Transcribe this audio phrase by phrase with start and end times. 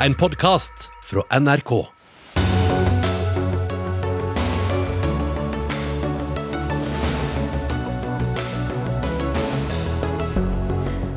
[0.00, 1.70] en podkast fra NRK.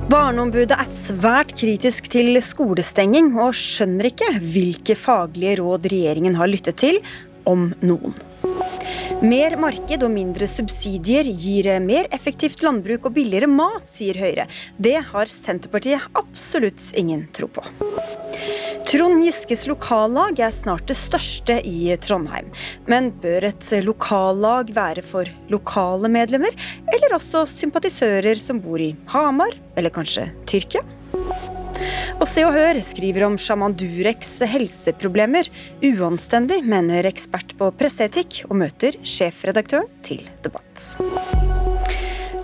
[0.10, 6.80] Barneombudet er svært kritisk til skolestenging, og skjønner ikke hvilke faglige råd regjeringen har lyttet
[6.82, 7.02] til,
[7.50, 8.16] om noen.
[9.20, 14.48] Mer marked og mindre subsidier gir mer effektivt landbruk og billigere mat, sier Høyre.
[14.80, 17.66] Det har Senterpartiet absolutt ingen tro på.
[18.90, 22.48] Trond Giskes lokallag er snart det største i Trondheim.
[22.90, 26.56] Men bør et lokallag være for lokale medlemmer,
[26.90, 30.82] eller også sympatisører som bor i Hamar, eller kanskje Tyrkia?
[32.18, 35.52] Og Se og Hør skriver om sjaman Dureks helseproblemer.
[35.86, 40.96] Uanstendig, mener ekspert på presseetikk, og møter sjefredaktøren til debatt.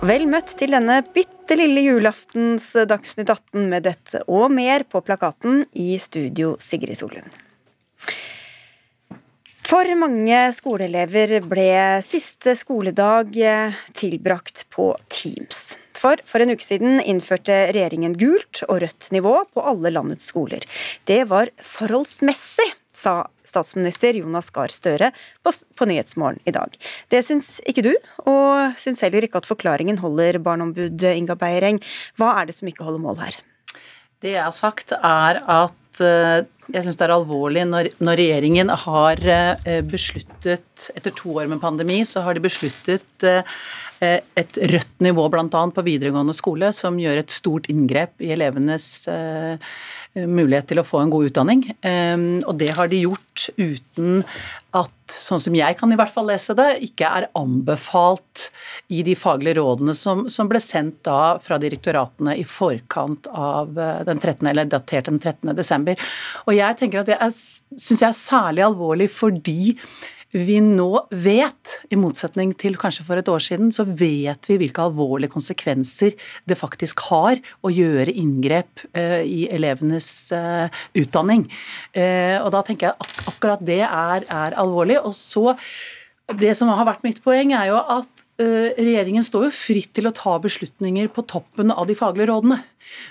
[0.04, 5.62] Vel møtt til denne bitte lille julaftens Dagsnytt 18 med dette og mer på plakaten
[5.72, 7.32] i studio Sigrid Solund.
[9.66, 11.70] For mange skoleelever ble
[12.06, 13.32] siste skoledag
[13.96, 15.78] tilbrakt på Teams.
[15.96, 20.62] For for en uke siden innførte regjeringen gult og rødt nivå på alle landets skoler.
[21.08, 23.16] Det var forholdsmessig, sa
[23.46, 25.12] statsminister Jonas Gahr Støre
[25.44, 26.72] på, på Nyhetsmorgen i dag.
[27.12, 27.92] Det syns ikke du,
[28.24, 31.82] og syns heller ikke at forklaringen holder, barneombud Inga Beiereng.
[32.18, 33.38] Hva er det som ikke holder mål her?
[34.24, 38.72] Det jeg har sagt, er at eh, jeg syns det er alvorlig når, når, regjeringen
[38.86, 43.58] har eh, besluttet, etter to år med pandemi, så har de besluttet eh,
[44.00, 45.46] et rødt nivå bl.a.
[45.48, 49.56] på videregående skole, som gjør et stort inngrep i elevenes eh,
[50.26, 51.64] mulighet til å få en god utdanning.
[51.80, 54.22] Eh, og det har de gjort uten
[54.76, 58.48] at, sånn som jeg kan i hvert fall lese det, ikke er anbefalt
[58.92, 64.20] i de faglige rådene som, som ble sendt da fra direktoratene i forkant av den
[64.20, 65.54] 13., eller datert den 13.
[65.56, 65.96] desember.
[66.44, 69.72] Og jeg tenker at det syns jeg er særlig alvorlig fordi
[70.34, 74.82] vi nå vet, i motsetning til kanskje for et år siden, så vet vi hvilke
[74.82, 76.16] alvorlige konsekvenser
[76.48, 81.46] det faktisk har å gjøre inngrep eh, i elevenes eh, utdanning.
[81.94, 84.98] Eh, og da tenker jeg ak akkurat det er, er alvorlig.
[85.04, 85.54] Og så
[86.26, 90.12] Det som har vært mitt poeng, er jo at regjeringen står jo fritt til å
[90.12, 92.58] ta beslutninger på toppen av de faglige rådene.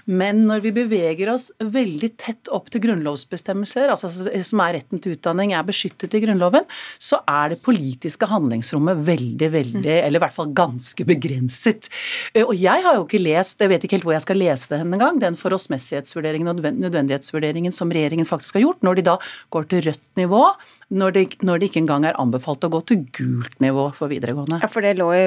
[0.06, 5.16] Men når vi beveger oss veldig tett opp til grunnlovsbestemmelser, altså som er retten til
[5.16, 6.68] utdanning er beskyttet i Grunnloven,
[7.02, 10.06] så er det politiske handlingsrommet veldig, veldig, mm.
[10.06, 11.90] eller i hvert fall ganske begrenset.
[12.34, 14.72] Eh, og jeg har jo ikke lest, jeg vet ikke helt hvor jeg skal lese
[14.72, 19.20] det en gang, den forholdsmessighetsvurderingen og nødvendighetsvurderingen som regjeringen faktisk har gjort, når de da
[19.54, 20.48] går til rødt nivå
[20.94, 24.60] når det, når det, ikke engang er anbefalt å gå til gult nivå for videregående.
[24.62, 25.24] Ja, for det lå i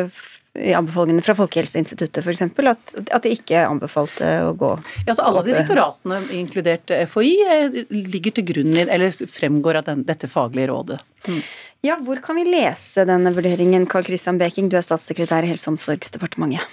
[0.54, 2.42] i anbefalingene fra Folkehelseinstituttet f.eks.
[2.42, 8.38] At, at de ikke anbefalte å gå ja, altså Alle direktoratene, inkludert FHI, eh, ligger
[8.38, 10.98] til grunn i, eller fremgår av den, dette faglige rådet.
[11.28, 11.41] Mm.
[11.86, 15.69] Ja, Hvor kan vi lese denne vurderingen, Carl Christian Beking, du er statssekretær i Helse-
[15.69, 16.66] og omsorgsdepartementet?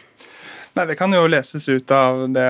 [0.76, 2.50] Nei, Det kan jo leses ut av det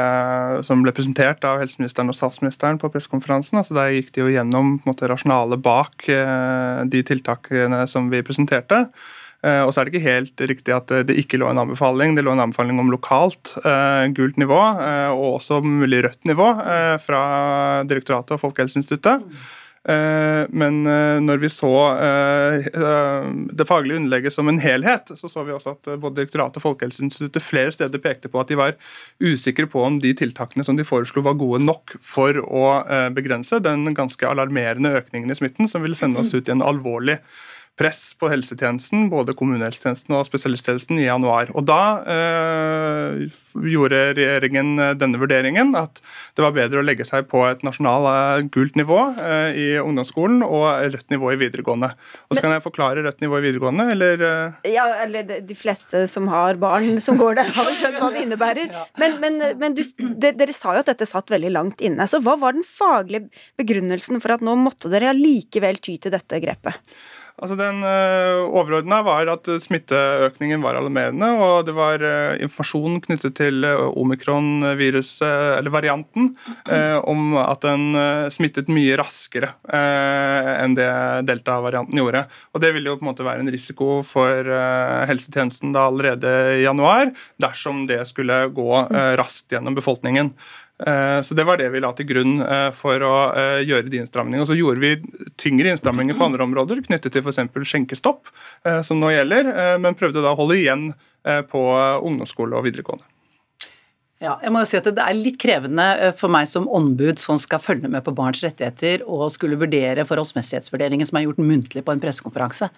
[0.66, 3.60] som ble presentert av helseministeren og statsministeren på pressekonferansen.
[3.60, 8.88] Altså der gikk de jo gjennom rasjonalet bak eh, de tiltakene som vi presenterte.
[9.46, 12.16] Eh, og så er det ikke helt riktig at det ikke lå en anbefaling.
[12.18, 14.58] Det lå en anbefaling om lokalt uh, gult nivå,
[15.16, 16.48] og også mulig rødt nivå
[17.04, 17.22] fra
[17.88, 19.24] direktoratet og Folkehelseinstituttet.
[19.86, 20.80] Men
[21.22, 21.72] når vi så
[23.54, 27.46] det faglige underlegget som en helhet, så så vi også at både direktoratet og Folkehelseinstituttet
[27.46, 28.74] flere steder pekte på at de var
[29.22, 32.66] usikre på om de tiltakene som de foreslo var gode nok for å
[33.14, 37.20] begrense den ganske alarmerende økningen i smitten som ville sende oss ut i en alvorlig
[37.76, 41.52] press på helsetjenesten, både kommunehelsetjenesten og spesialisthelsetjenesten, i januar.
[41.56, 43.26] Og Da øh,
[43.68, 46.00] gjorde regjeringen eh, denne vurderingen, at
[46.38, 50.44] det var bedre å legge seg på et nasjonalt eh, gult nivå øh, i ungdomsskolen
[50.46, 51.92] og rødt nivå i videregående.
[52.30, 54.24] Og så Kan jeg forklare rødt nivå i videregående, eller?
[54.70, 58.72] Ja, eller de fleste som har barn som går der, har skjønt hva det innebærer.
[59.02, 59.84] Men, men, men du,
[60.22, 62.08] dere sa jo at dette satt veldig langt inne.
[62.08, 63.28] Så hva var den faglige
[63.60, 66.96] begrunnelsen for at nå måtte dere allikevel ty til dette grepet?
[67.36, 73.36] Altså Den uh, overordna var at smitteøkningen var alarmerende, og det var uh, informasjon knyttet
[73.36, 76.32] til uh, omikron-viruset, eller varianten,
[77.06, 77.98] om at den
[78.32, 80.88] smittet mye raskere enn det
[81.28, 82.24] delta-varianten gjorde.
[82.56, 84.50] Og Det ville jo på en måte være en risiko for
[85.10, 87.12] helsetjenesten da allerede i januar,
[87.42, 88.70] dersom det skulle gå
[89.20, 90.34] raskt gjennom befolkningen.
[90.80, 94.02] Eh, så Det var det vi la til grunn eh, for å eh, gjøre de
[94.02, 94.44] innstramningene.
[94.44, 97.40] Og så gjorde vi tyngre innstramninger på andre områder, knyttet til f.eks.
[97.72, 98.32] skjenkestopp,
[98.84, 99.52] som nå gjelder,
[99.82, 100.88] men prøvde da å holde igjen
[101.52, 101.62] på
[102.08, 103.06] ungdomsskole og videregående.
[104.24, 107.20] Ja, jeg må jo si at Det er litt krevende eh, for meg som ombud
[107.20, 111.84] som skal følge med på barns rettigheter og skulle vurdere forholdsmessighetsvurderingen som er gjort muntlig
[111.84, 112.70] på en pressekonferanse.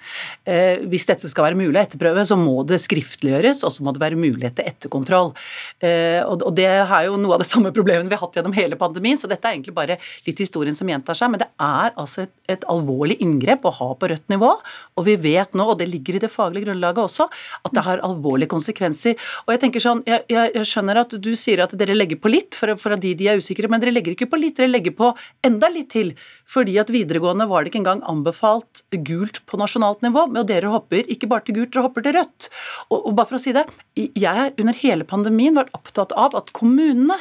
[0.50, 3.94] Eh, hvis dette skal være mulig å etterprøve, så må det skriftliggjøres, og så må
[3.94, 5.30] det være mulighet til etterkontroll.
[5.78, 8.80] Eh, og Det er jo noe av det samme problemet vi har hatt gjennom hele
[8.82, 11.30] pandemien, så dette er egentlig bare litt historien som gjentar seg.
[11.36, 14.56] Men det er altså et, et alvorlig inngrep å ha på rødt nivå,
[14.98, 17.30] og vi vet nå, og det ligger i det faglige grunnlaget også,
[17.62, 19.30] at det har alvorlige konsekvenser.
[19.46, 22.20] Og jeg tenker sånn, jeg, jeg, jeg skjønner at du du sier at dere legger
[22.22, 24.72] på litt for, for de, de er usikre, men dere legger ikke på litt, dere
[24.72, 25.12] legger på
[25.48, 26.14] enda litt til.
[26.48, 31.08] Fordi at videregående var det ikke engang anbefalt gult på nasjonalt nivå, og dere hopper
[31.12, 32.50] ikke bare til gult, dere hopper til rødt.
[32.90, 36.38] Og, og bare for å si det, jeg har under hele pandemien vært opptatt av
[36.40, 37.20] at kommunene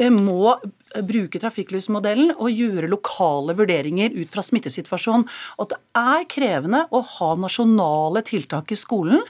[0.00, 0.56] eh, må
[1.06, 5.24] bruke trafikklysmodellen og gjøre lokale vurderinger ut fra smittesituasjonen.
[5.56, 9.20] Og at det er krevende å ha nasjonale tiltak i skolen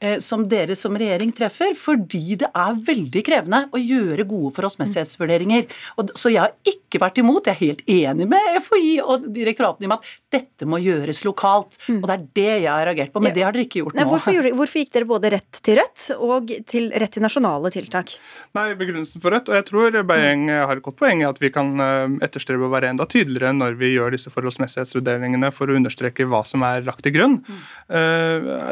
[0.00, 5.68] eh, som dere som regjering treffer, fordi det er veldig krevende å gjøre gode forholdsmessighetsvurderinger.
[6.00, 9.88] Og, så jeg har ikke vært imot, jeg er helt enig med FHI og direktoratene
[9.90, 11.80] i at dette må gjøres lokalt.
[11.92, 14.06] Og det er det jeg har reagert på, men det har dere ikke gjort nå.
[14.10, 18.12] Hvorfor, hvorfor gikk dere både rett til Rødt og til rett til nasjonale tiltak?
[18.56, 21.40] Nei, Begrunnelsen for Rødt, og jeg tror Bergjeng har et godt poeng poeng er at
[21.42, 25.76] vi kan eh, etterstrebe å være enda tydeligere når vi gjør disse forholdsmessighetsvurderingene for å
[25.78, 27.40] understreke hva som er lagt til grunn.
[27.42, 27.60] Mm.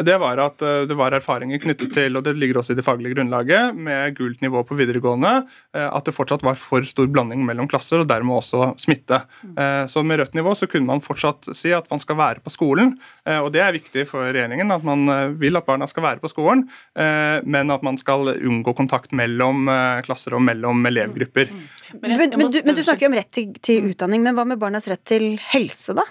[0.07, 2.87] Det var at eh, det var erfaringer knyttet til, og det ligger også i det
[2.87, 5.33] faglige grunnlaget, med gult nivå på videregående,
[5.79, 9.21] at det fortsatt var for stor blanding mellom klasser, og dermed også smitte.
[9.43, 9.57] Mm.
[9.91, 12.95] Så med rødt nivå så kunne man fortsatt si at man skal være på skolen,
[13.27, 15.09] og det er viktig for regjeringen at man
[15.41, 19.71] vil at barna skal være på skolen, men at man skal unngå kontakt mellom
[20.07, 21.53] klasser og mellom elevgrupper.
[21.53, 21.67] Mm.
[22.03, 24.37] Men, jeg, jeg men, du, men, du, snakker jo om rett til, til, utdanning, men
[24.37, 26.05] hva med barnas rett til helse, da?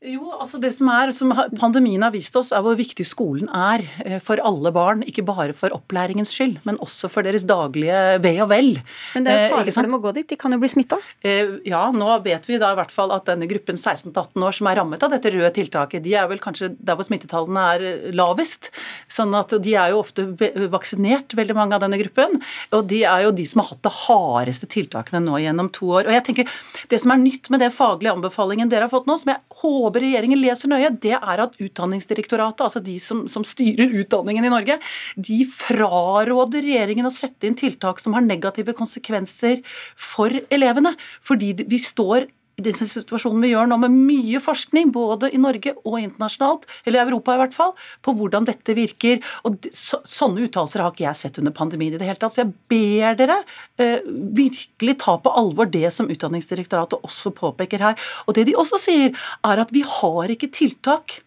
[0.00, 1.28] Jo, altså det som er, som
[1.60, 5.02] Pandemien har vist oss, er hvor viktig skolen er eh, for alle barn.
[5.04, 8.70] Ikke bare for opplæringens skyld, men også for deres daglige ve og vel.
[9.12, 10.70] Men det er jo eh, farlig for dem å gå dit, de kan jo bli
[10.72, 10.96] smitta?
[11.20, 14.70] Eh, ja, nå vet vi da i hvert fall at denne gruppen 16-18 år som
[14.70, 18.70] er rammet av dette røde tiltaket, de er vel kanskje der hvor smittetallene er lavest.
[19.12, 20.24] Sånn at de er jo ofte
[20.72, 22.40] vaksinert, veldig mange av denne gruppen.
[22.72, 26.08] Og de er jo de som har hatt det hardeste tiltakene nå gjennom to år.
[26.08, 26.58] Og jeg tenker,
[26.88, 29.89] Det som er nytt med den faglige anbefalingen dere har fått nå, som jeg håper
[29.90, 34.52] håper regjeringen leser nøye, det er at Utdanningsdirektoratet, altså de som, som styrer utdanningen i
[34.52, 34.78] Norge,
[35.16, 39.64] de fraråder regjeringen å sette inn tiltak som har negative konsekvenser
[39.98, 40.94] for elevene.
[41.26, 42.30] Fordi vi står
[42.60, 47.00] i den situasjonen vi gjør nå, med mye forskning, både i Norge og internasjonalt, eller
[47.00, 47.72] i Europa i hvert fall,
[48.04, 49.20] på hvordan dette virker.
[49.48, 52.34] Og så, Sånne uttalelser har ikke jeg sett under pandemien i det hele tatt.
[52.34, 53.38] Så jeg ber dere
[53.80, 54.04] eh,
[54.36, 58.10] virkelig ta på alvor det som Utdanningsdirektoratet også påpeker her.
[58.26, 59.16] Og det de også sier,
[59.46, 61.20] er at vi har ikke tiltak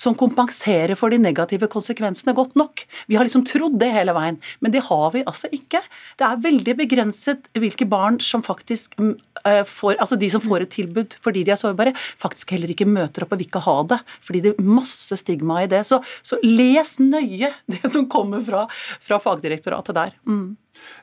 [0.00, 2.84] som kompenserer for de negative konsekvensene godt nok.
[3.10, 5.82] Vi har liksom trodd det hele veien, men det har vi altså ikke.
[6.20, 9.12] Det er veldig begrenset hvilke barn som faktisk mm,
[9.44, 12.88] eh, får, altså de som får et tilbud fordi de er sårbare, faktisk heller ikke
[12.88, 14.00] møter opp og vil ikke ha det.
[14.24, 15.84] Fordi det er masse stigma i det.
[15.88, 18.66] Så, så les nøye det som kommer fra,
[19.04, 20.16] fra fagdirektoratet der.
[20.28, 20.56] Mm.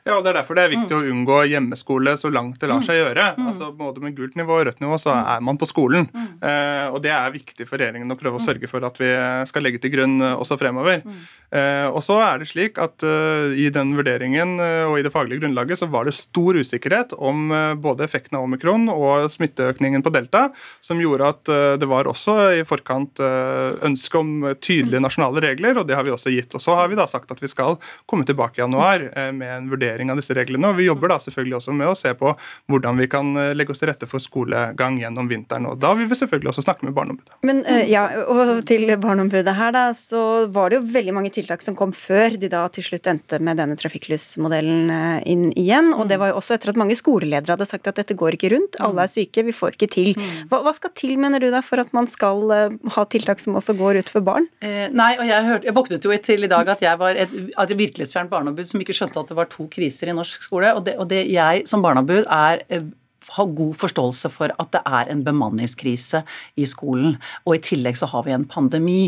[0.04, 0.98] Ja, og Det er derfor det er viktig mm.
[0.98, 3.02] å unngå hjemmeskole så langt det lar seg mm.
[3.02, 3.26] gjøre.
[3.38, 3.48] Mm.
[3.52, 6.08] Altså Både med gult nivå og rødt nivå så er man på skolen.
[6.14, 9.10] Eh, og Det er viktig for regjeringen å prøve å sørge for at vi
[9.48, 11.02] skal legge til grunn eh, også fremover.
[11.48, 15.12] Eh, og så er det slik at uh, I den vurderingen uh, og i det
[15.14, 20.04] faglige grunnlaget så var det stor usikkerhet om uh, både effekten av omikron og smitteøkningen
[20.04, 20.48] på delta,
[20.84, 21.50] som gjorde at
[21.80, 23.20] det var også i forkant
[23.84, 24.30] ønske om
[24.62, 26.54] tydelige nasjonale regler, og det har vi også gitt.
[26.56, 29.67] Og Så har vi da sagt at vi skal komme tilbake i januar med en
[29.70, 30.70] vurdering av disse reglene.
[30.70, 32.32] og Vi jobber da selvfølgelig også med å se på
[32.70, 35.68] hvordan vi kan eh, legge oss til rette for skolegang gjennom vinteren.
[35.70, 37.36] og Da vil vi selvfølgelig også snakke med Barneombudet.
[37.46, 40.22] Men uh, ja, og til Barneombudet her, da, så
[40.52, 43.60] var det jo veldig mange tiltak som kom før de da til slutt endte med
[43.60, 45.92] denne trafikklysmodellen uh, inn igjen.
[45.96, 48.52] Og det var jo også etter at mange skoleledere hadde sagt at dette går ikke
[48.54, 50.12] rundt, alle er syke, vi får ikke til.
[50.50, 52.44] Hva, hva skal til, mener du da, for at man skal
[52.94, 54.46] ha tiltak som også går ut for barn?
[54.58, 57.74] nei, og jeg, hørte, jeg våknet jo til i dag at jeg var et, et
[57.78, 60.72] virkelighetsfjernt barneombud som ikke skjønte at det var to kriser i norsk skole.
[60.76, 62.86] Og det, og det jeg som barneombud er ha
[63.28, 66.22] har god forståelse for at det er en bemanningskrise
[66.56, 67.18] i skolen.
[67.44, 69.02] Og i tillegg så har vi en pandemi.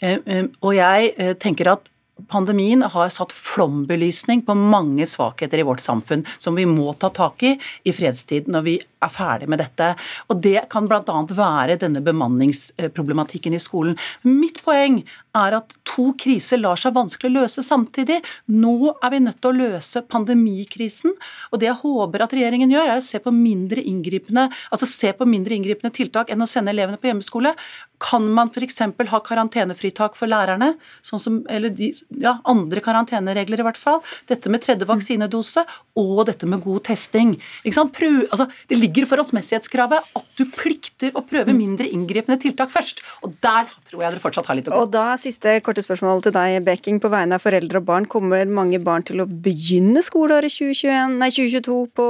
[0.00, 1.90] Eh, eh, og jeg tenker at
[2.26, 7.44] Pandemien har satt flombelysning på mange svakheter i vårt samfunn som vi må ta tak
[7.46, 7.52] i
[7.86, 8.74] i fredstid når vi
[9.04, 9.92] er ferdig med dette.
[10.28, 11.02] Og Det kan bl.a.
[11.38, 13.98] være denne bemanningsproblematikken i skolen.
[14.26, 15.02] Mitt poeng
[15.38, 18.20] er at to kriser lar seg vanskelig løse samtidig.
[18.50, 21.14] Nå er vi nødt til å løse pandemikrisen.
[21.52, 25.12] Og det jeg håper at regjeringen gjør, er å se på mindre inngripende, altså se
[25.16, 27.54] på mindre inngripende tiltak enn å sende elevene på hjemmeskole.
[28.02, 28.80] Kan man f.eks.
[29.10, 30.72] ha karantenefritak for lærerne,
[31.06, 31.90] sånn som, eller de
[32.22, 34.02] ja, andre karanteneregler, i hvert fall.
[34.30, 35.64] Dette med tredje vaksinedose
[35.98, 37.34] og dette med god testing.
[37.64, 43.02] Prøv, altså, det ligger i forholdsmessighetskravet at du plikter å prøve mindre inngripende tiltak først.
[43.26, 44.80] Og der tror jeg dere fortsatt har litt å gå.
[44.86, 47.02] Og da siste korte spørsmål til deg, Beking.
[47.02, 51.30] På vegne av foreldre og barn, kommer mange barn til å begynne skoleåret 2021, nei,
[51.34, 52.08] 2022 på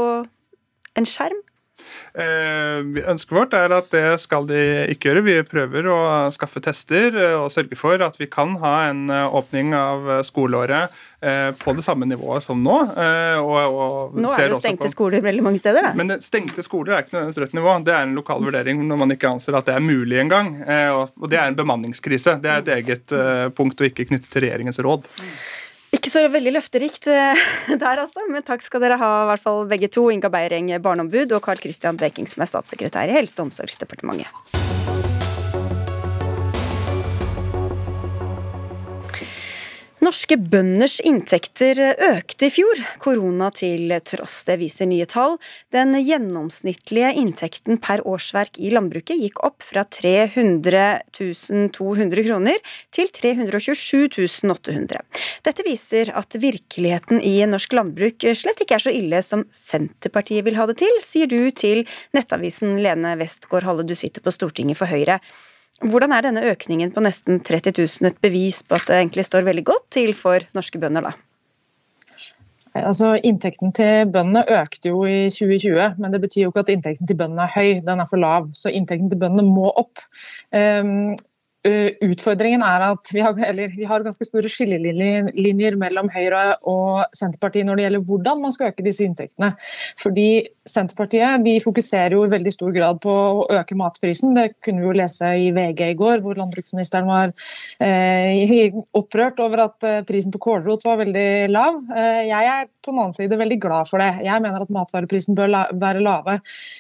[0.99, 1.43] en skjerm?
[2.19, 2.81] Eh,
[3.13, 4.59] ønsket vårt er at det skal de
[4.91, 5.23] ikke gjøre.
[5.27, 5.99] Vi prøver å
[6.35, 11.05] skaffe tester eh, og sørge for at vi kan ha en eh, åpning av skoleåret
[11.19, 12.75] på det samme nivået som nå.
[13.43, 15.91] Og, og nå er det jo stengte på, skoler veldig mange steder, da.
[15.99, 17.73] Men stengte skoler er ikke nødvendigvis rødt nivå.
[17.89, 20.53] Det er en lokal vurdering når man ikke anser at det er mulig engang.
[20.95, 22.37] Og det er en bemanningskrise.
[22.39, 23.17] Det er et eget
[23.59, 25.11] punkt og ikke knyttet til regjeringens råd.
[25.97, 27.45] Ikke så veldig løfterikt eh,
[27.83, 30.09] der, altså, men takk skal dere ha, i hvert fall begge to.
[30.13, 34.68] Inga Beiring, barneombud, og Carl Christian Beking, som er statssekretær i Helse- og omsorgsdepartementet.
[40.09, 44.39] Norske bønders inntekter økte i fjor, korona til tross.
[44.49, 45.35] Det viser nye tall.
[45.75, 50.87] Den gjennomsnittlige inntekten per årsverk i landbruket gikk opp fra 300
[51.77, 52.57] 200 kroner
[52.95, 55.05] til 327 800.
[55.45, 60.57] Dette viser at virkeligheten i norsk landbruk slett ikke er så ille som Senterpartiet vil
[60.57, 61.85] ha det til, sier du til
[62.17, 65.21] Nettavisen Lene Westgård Halle, du sitter på Stortinget for Høyre.
[65.79, 69.47] Hvordan er denne økningen på nesten 30 000 et bevis på at det egentlig står
[69.47, 71.13] veldig godt til for norske bønder, da?
[72.79, 77.09] Altså, Inntekten til bøndene økte jo i 2020, men det betyr jo ikke at inntekten
[77.09, 78.51] til bøndene er høy, den er for lav.
[78.55, 80.03] Så inntekten til bøndene må opp.
[80.55, 81.17] Um,
[81.67, 87.77] utfordringen er at vi har, vi har, ganske store skillelinjer mellom Høyre og Senterpartiet når
[87.79, 89.51] det gjelder hvordan man skal øke disse inntektene.
[89.99, 94.37] Fordi Senterpartiet de fokuserer jo i veldig stor grad på å øke matprisen.
[94.37, 97.35] Det kunne vi jo lese i VG i går, hvor landbruksministeren var
[97.83, 101.81] eh, opprørt over at eh, prisen på kålrot var veldig lav.
[101.91, 104.23] Eh, jeg er på den annen side veldig glad for det.
[104.29, 106.39] Jeg mener at matvareprisen bør la, være lave.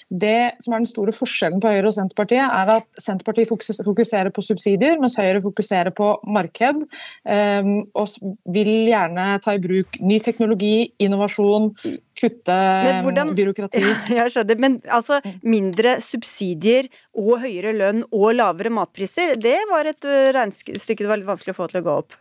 [0.08, 4.44] Det som er den store forskjellen på Høyre og Senterpartiet, er at Senterpartiet fokuserer på
[4.44, 6.84] subsidier subsidier, mens Høyre fokuserer på marked
[7.28, 8.08] ehm, og
[8.52, 11.72] vil gjerne ta i bruk ny teknologi, innovasjon,
[12.18, 12.58] kutte
[13.04, 13.82] hvordan, byråkrati.
[14.18, 20.04] Jeg skjønner, men altså mindre subsidier og høyere lønn og lavere matpriser, det var et
[20.04, 22.18] regnestykke det var litt vanskelig å få til å gå opp?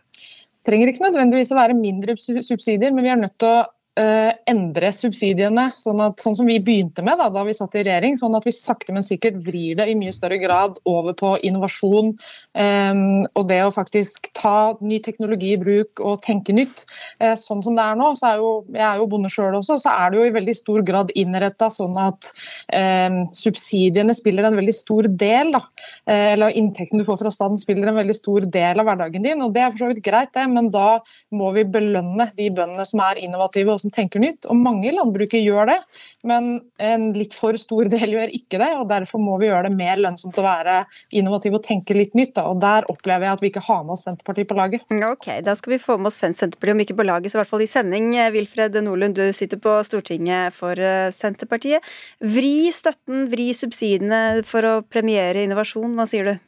[0.66, 3.66] Trenger ikke nødvendigvis å være mindre subsidier, men vi er nødt til å
[3.98, 7.84] uh, endre subsidiene, sånn, at, sånn, som vi begynte med da, da, vi satt i
[7.86, 8.18] regjering.
[8.20, 12.14] Sånn at vi sakte, men sikkert vrir det i mye større grad over på innovasjon.
[12.58, 16.84] Um, og det å faktisk ta ny teknologi i bruk og tenke nytt.
[17.22, 19.78] Uh, sånn som det er nå, så er jo, jeg er jo bonde sjøl også,
[19.82, 22.30] så er det jo i veldig stor grad innretta sånn at
[22.74, 25.52] um, subsidiene spiller en veldig stor del.
[25.54, 25.64] Da.
[26.08, 29.42] Uh, eller inntekten du får fra staten spiller en veldig stor del av hverdagen din.
[29.44, 30.98] og Det er for så vidt greit, det, men da
[31.34, 34.46] må vi belønne de bøndene som er innovative og som tenker nytt.
[34.48, 35.78] Og mange i landbruket gjør det,
[36.28, 36.50] men
[36.82, 38.70] en litt for stor del gjør ikke det.
[38.78, 40.78] og Derfor må vi gjøre det mer lønnsomt å være
[41.16, 42.34] innovativ og tenke litt nytt.
[42.38, 42.46] Da.
[42.50, 44.86] og Der opplever jeg at vi ikke har med oss Senterpartiet på laget.
[45.08, 47.52] Ok, Da skal vi få med oss Senterpartiet, om ikke på laget, så i hvert
[47.52, 48.10] fall i sending.
[48.34, 51.84] Wilfred Nordlund, du sitter på Stortinget for eh, Senterpartiet.
[52.20, 56.47] Vri støtten, vri subsidiene for å premiere innovasjon, hva sier du?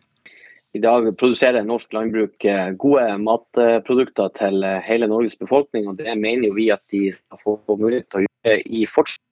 [0.70, 6.12] I dag produserer norsk landbruk eh, gode matprodukter til eh, hele Norges befolkning, og det
[6.14, 9.24] mener jo vi at de skal få mulighet til å gjøre i fortsatt.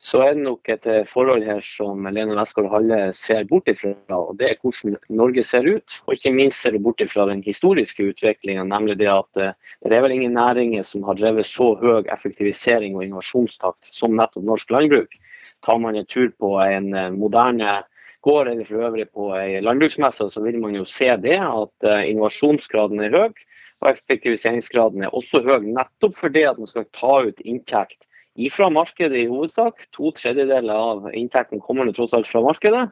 [0.00, 3.92] Så er det nok et eh, forhold her som Lene Westgård Halle ser bort ifra,
[4.16, 5.98] og det er hvordan Norge ser ut.
[6.06, 10.06] Og ikke minst ser det bort ifra den historiske utviklinga, nemlig det at det er
[10.06, 15.20] vel ingen næringer som har drevet så høy effektivisering og innovasjonstakt som nettopp norsk landbruk.
[15.66, 17.82] Tar man en tur på en moderne
[18.26, 22.08] går eller for øvrig på ei landbruksmesse, så vil man jo se det at eh,
[22.10, 23.44] innovasjonsgraden er høy.
[23.78, 28.08] Og effektiviseringsgraden er også høy, nettopp fordi at man skal ta ut inntekt
[28.38, 29.86] ifra markedet i hovedsak.
[29.94, 32.88] To tredjedeler av inntekten kommer tross alt fra markedet.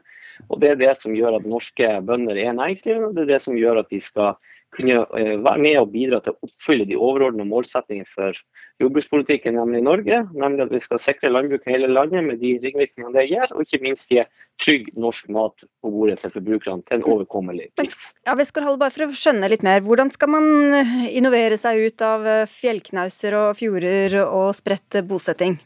[0.47, 3.41] Og Det er det som gjør at norske bønder er næringsdrivende, og det er det
[3.43, 4.35] som gjør at de skal
[4.75, 8.35] kunne eh, være med og bidra til å oppfylle de overordnede målsettingene for
[8.81, 10.19] jordbrukspolitikken nemlig i Norge.
[10.33, 13.63] Nemlig at vi skal sikre landbruket i hele landet med de ringvirkningene det gjør, og
[13.63, 14.25] ikke minst gi
[14.63, 17.97] trygg norsk mat på bordet til forbrukerne til en overkommelig pris.
[18.27, 19.83] Ja, Westgård bare for å skjønne litt mer.
[19.85, 20.51] Hvordan skal man
[21.07, 25.59] innovere seg ut av fjellknauser og fjorder og spredt bosetting?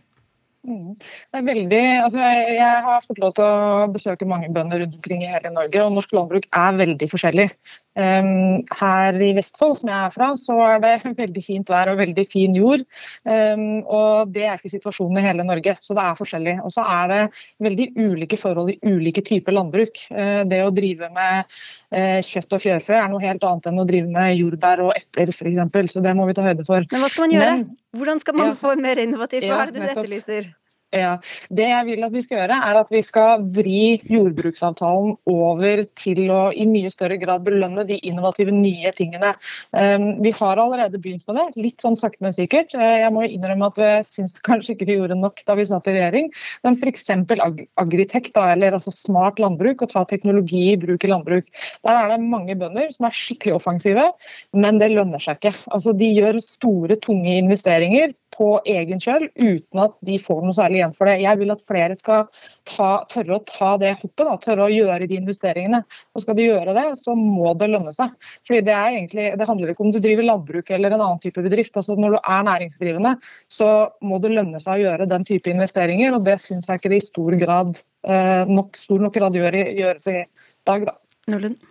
[0.61, 0.93] Mm.
[0.93, 4.99] Det er veldig, altså jeg, jeg, har fått lov til å besøke mange bønder rundt
[4.99, 7.47] omkring i hele Norge, og norsk landbruk er veldig forskjellig.
[7.91, 10.93] Um, her i Vestfold, som jeg er fra, så er det
[11.23, 12.85] veldig fint vær og veldig fin jord.
[13.27, 16.55] Um, og Det er ikke situasjonen i hele Norge, så det er forskjellig.
[16.63, 17.21] Og så er det
[17.67, 20.05] veldig ulike forhold i ulike typer landbruk.
[20.13, 23.87] Uh, det å drive med uh, kjøtt og fjørfe er noe helt annet enn å
[23.89, 26.87] drive med jordbær og epler f.eks., så det må vi ta høyde for.
[26.93, 27.53] Men hva skal man gjøre?
[27.59, 29.49] Men, Hvordan skal man ja, få mer innovativt?
[29.51, 30.51] Hva er det du etterlyser?
[30.91, 35.83] Ja, Det jeg vil at vi skal gjøre, er at vi skal vri jordbruksavtalen over
[35.95, 39.31] til å i mye større grad belønne de innovative nye tingene.
[39.71, 42.75] Um, vi har allerede begynt med det, litt sånn sakte, men sikkert.
[42.75, 45.87] Uh, jeg må innrømme at jeg syns kanskje ikke vi gjorde nok da vi satt
[45.87, 46.31] i regjering.
[46.67, 47.07] Men f.eks.
[47.41, 51.47] Ag Agritech, da, eller altså smart landbruk, og ta teknologi i bruk i landbruk.
[51.87, 54.09] Der er det mange bønder som er skikkelig offensive,
[54.51, 55.55] men det lønner seg ikke.
[55.71, 60.80] Altså, de gjør store, tunge investeringer på egen kjøl uten at de får noe særlig
[60.81, 61.19] igjen for det.
[61.23, 62.27] Jeg vil at flere skal
[62.67, 65.83] ta, tørre å ta det hoppet, da, tørre å gjøre de investeringene.
[66.15, 68.13] Og Skal de gjøre det, så må det lønne seg.
[68.47, 71.77] Fordi Det, egentlig, det handler ikke om du driver landbruk eller en annen type bedrift.
[71.77, 73.15] Altså Når du er næringsdrivende,
[73.51, 73.71] så
[74.01, 77.01] må det lønne seg å gjøre den type investeringer, og det syns jeg ikke det
[77.01, 80.23] i stor grad eh, nok, stor nok grad gjør, gjøres i
[80.67, 80.89] dag.
[80.89, 80.97] da.
[81.31, 81.70] Nordlund.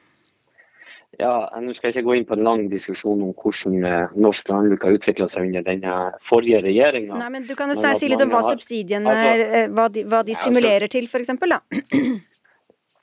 [1.20, 4.48] Ja, Nå skal jeg ikke gå inn på en lang diskusjon om hvordan eh, norsk
[4.48, 7.18] landbruk har utvikla seg under denne forrige regjeringa.
[7.20, 10.22] Nei, men Du kan jo si litt om hva subsidiene altså, eh, hva de, hva
[10.24, 11.32] de stimulerer altså, til, f.eks.
[11.52, 11.60] da?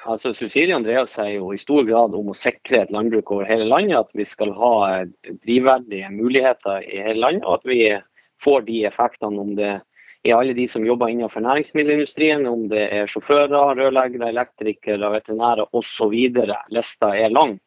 [0.07, 3.67] Altså, Subsidiene dreier seg jo i stor grad om å sikre et landbruk over hele
[3.69, 3.99] landet.
[3.99, 7.81] At vi skal ha eh, drivverdige muligheter i hele landet, og at vi
[8.41, 9.75] får de effektene om det
[10.25, 16.17] er alle de som jobber innenfor næringsmiddelindustrien, om det er sjåfører, rørleggere, elektrikere, veterinærer osv.
[16.73, 17.59] Lista er lang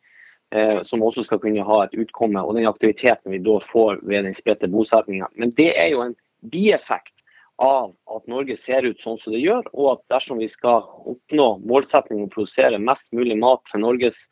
[0.82, 4.34] som også skal kunne ha et utkomme, og den aktiviteten vi da får ved den
[4.34, 5.28] spredte bosettinga.
[5.38, 6.16] Men det er jo en
[6.50, 7.14] bieffekt
[7.60, 11.48] av at Norge ser ut sånn som det gjør, og at dersom vi skal oppnå
[11.68, 14.22] målsettingen om å produsere mest mulig mat til Norges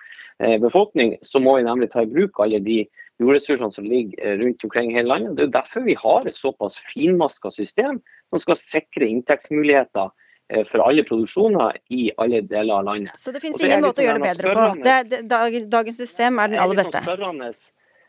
[0.41, 2.81] eh, befolkning, så må vi nemlig ta i bruk alle de
[3.21, 5.37] jordressursene som ligger eh, rundt omkring i hele landet.
[5.37, 8.01] Det er derfor vi har et såpass finmaska system
[8.33, 10.28] som skal sikre inntektsmuligheter Eh,
[10.69, 13.17] for alle produksjoner i alle deler av landet.
[13.21, 14.69] Så det finnes ingen måte å gjøre det bedre på?
[14.85, 17.03] Det, det, dagens system er den aller beste?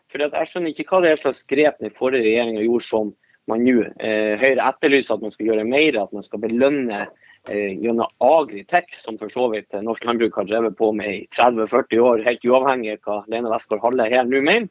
[0.09, 3.11] For Jeg skjønner ikke hva det er slags grep den forrige regjeringa gjorde som
[3.49, 7.75] man nå eh, Høyre etterlyser at man skal gjøre mer, at man skal belønne eh,
[7.75, 12.23] gjennom Agritech, som for så vidt norsk landbruk har drevet på med i 30-40 år,
[12.27, 14.69] helt uavhengig av hva Lene Westgård Halle her nå mener.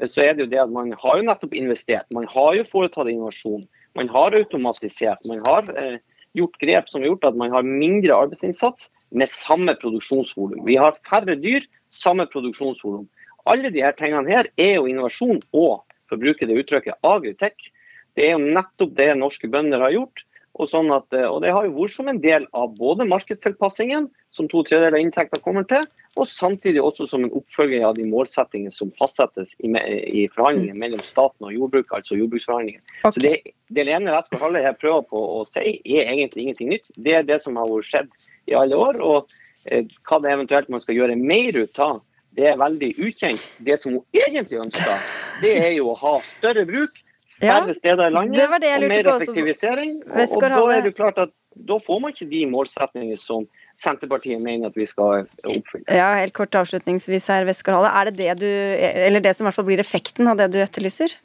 [0.00, 2.08] Eh, så er det jo det at man har jo nettopp investert.
[2.16, 3.64] Man har jo foretatt innovasjon.
[3.94, 5.24] Man har automatisert.
[5.28, 6.00] Man har eh,
[6.34, 10.64] gjort grep som har gjort at man har mindre arbeidsinnsats med samme produksjonsvolum.
[10.66, 13.06] Vi har færre dyr, samme produksjonsvolum.
[13.50, 17.70] Alle disse tingene her er jo innovasjon og, for å bruke det uttrykket, agritech.
[18.16, 20.24] Det er jo nettopp det norske bønder har gjort.
[20.54, 24.06] Og, sånn at, eh, og Det har jo vært som en del av både markedstilpassingen,
[24.34, 25.82] som to tredjedeler av inntekten kommer til,
[26.14, 31.02] og samtidig også som en oppfølging av de målsettingene som fastsettes i, i forhandlingene mellom
[31.02, 32.84] staten og jordbruket, altså jordbruksforhandlingene.
[33.02, 33.12] Okay.
[33.16, 36.90] Så det, det Lene Westgård Halle her prøver på å si, er egentlig ingenting nytt.
[36.94, 38.14] Det er det som har skjedd
[38.46, 39.00] i alle år.
[39.02, 39.34] og
[39.66, 42.02] eh, Hva det eventuelt man skal gjøre mer ut av,
[42.34, 43.42] det er veldig ukjent.
[43.66, 45.10] Det som hun egentlig ønsker,
[45.42, 47.02] det er jo å ha større bruk
[47.40, 49.96] færre ja, steder i landet det det og mer effektivisering.
[50.06, 53.44] Og, og da er det klart at da får man ikke de målsetningene som
[53.78, 55.86] Senterpartiet mener at vi skal oppfylle.
[55.90, 59.58] Ja, helt kort avslutningsvis her, Westgård Er det det du, eller det som i hvert
[59.58, 61.16] fall blir effekten av det du etterlyser?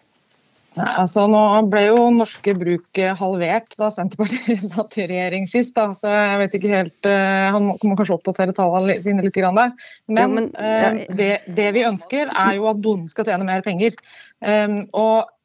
[0.77, 5.73] Nei, altså Nå ble jo norske bruk halvert da Senterpartiet satt i regjering sist.
[5.77, 9.57] Da, så jeg vet ikke helt, uh, Han må kanskje oppdatere tallene sine litt grann
[9.57, 9.73] der.
[10.07, 10.93] Men, ja, men ja.
[10.93, 13.97] uh, det, det, vi ønsker, er jo at bonden skal tjene mer penger.
[14.45, 15.38] Um, og Eh,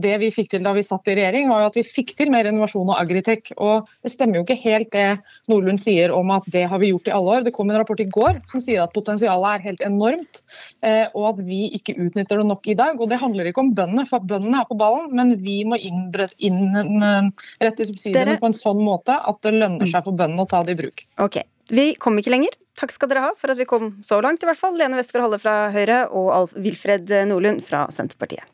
[0.00, 2.30] det vi fikk til da vi satt i regjering, var jo at vi fikk til
[2.32, 3.52] mer innovasjon og agritech.
[3.56, 5.06] Og det stemmer jo ikke helt det
[5.50, 7.46] Nordlund sier om at det har vi gjort i alle år.
[7.46, 10.42] Det kom en rapport i går som sier at potensialet er helt enormt,
[10.84, 13.00] eh, og at vi ikke utnytter det nok i dag.
[13.00, 17.88] Og det handler ikke om bøndene, for bøndene er på ballen, men vi må innrette
[17.88, 20.80] subsidiene på en sånn måte at det lønner seg for bøndene å ta det i
[20.84, 21.08] bruk.
[21.22, 22.52] Ok, Vi kom ikke lenger.
[22.76, 24.74] Takk skal dere ha for at vi kom så langt, i hvert fall.
[24.76, 28.44] Lene Westgård Halle fra Høyre og Alf Wilfred Nordlund fra Senterpartiet.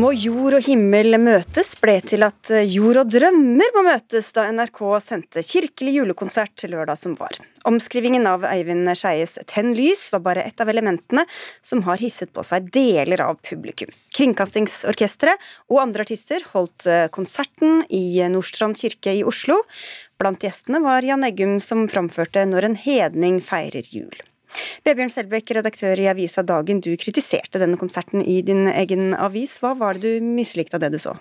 [0.00, 4.78] Må jord og himmel møtes ble til at jord og drømmer må møtes da NRK
[5.04, 7.36] sendte kirkelig julekonsert lørdag som var.
[7.68, 11.26] Omskrivingen av Eivind Skeies 'Tenn lys' var bare ett av elementene
[11.60, 13.92] som har hisset på seg deler av publikum.
[14.16, 15.36] Kringkastingsorkesteret
[15.68, 19.60] og andre artister holdt eh, konserten i Nordstrand kirke i Oslo.
[20.16, 24.29] Blant gjestene var Jan Eggum som framførte 'Når en hedning feirer jul'.
[24.86, 29.58] Vebjørn Selbekk, redaktør i avisa Dagen, du kritiserte denne konserten i din egen avis.
[29.62, 31.16] Hva var det du mislikte av det du så?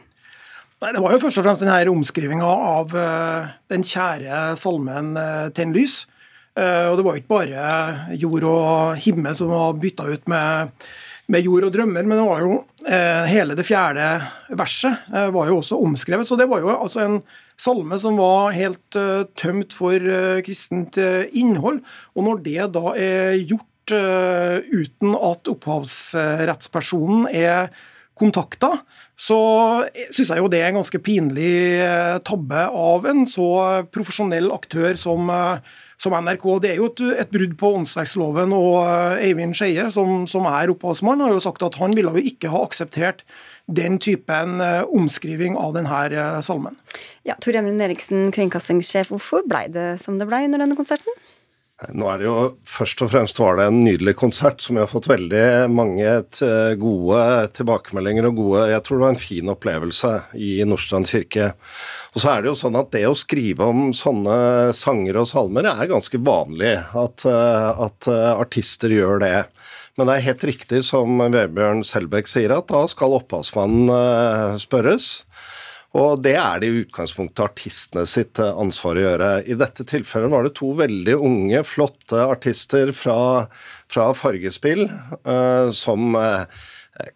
[0.80, 5.52] Nei, Det var jo først og fremst denne omskrivinga av uh, den kjære salmen uh,
[5.52, 6.06] 'Tenn lys'.
[6.56, 10.72] Uh, og Det var jo ikke bare jord og himmel som var bytta ut med,
[11.28, 12.56] med, jord og drømmer, men det var jo
[13.30, 14.08] hele det fjerde
[14.58, 16.28] verset var jo også omskrevet.
[16.28, 17.20] Så det var jo altså en
[17.60, 21.82] salme som var helt uh, tømt for uh, kristent uh, innhold.
[22.16, 27.72] Og når det da er gjort uten at opphavsrettspersonen er
[28.14, 28.84] kontakta,
[29.18, 29.40] så
[30.14, 31.56] syns jeg jo det er en ganske pinlig
[32.22, 33.48] tabbe av en så
[33.90, 35.34] profesjonell aktør som
[36.00, 36.46] som NRK.
[36.64, 38.54] Det er jo et, et brudd på åndsverksloven.
[38.56, 38.78] og
[39.20, 42.64] Eivind Skeie, som, som, er opphavsmann, har jo sagt at han ville jo ikke ha
[42.66, 43.26] akseptert
[43.70, 46.80] den typen eh, omskriving av denne eh, salmen.
[47.28, 51.20] Ja, Tor Emren Eriksen, kringkastingssjef, hvorfor ble det som det ble under denne konserten?
[51.96, 52.36] Nå er det jo
[52.68, 56.12] Først og fremst var det en nydelig konsert som jeg har fått veldig mange
[56.82, 57.22] gode
[57.56, 61.54] tilbakemeldinger og gode Jeg tror det var en fin opplevelse i Nordstrand kirke.
[62.14, 64.38] Og så er det jo sånn at det å skrive om sånne
[64.76, 66.76] sanger og salmer er ganske vanlig.
[67.00, 69.38] At, at artister gjør det.
[70.00, 75.10] Men det er helt riktig som Vebjørn Selbekk sier, at da skal opphavsmannen eh, spørres.
[75.98, 79.30] Og det er det i utgangspunktet artistene sitt eh, ansvar å gjøre.
[79.50, 83.48] I dette tilfellet var det to veldig unge, flotte artister fra,
[83.90, 86.46] fra Fargespill uh, som uh,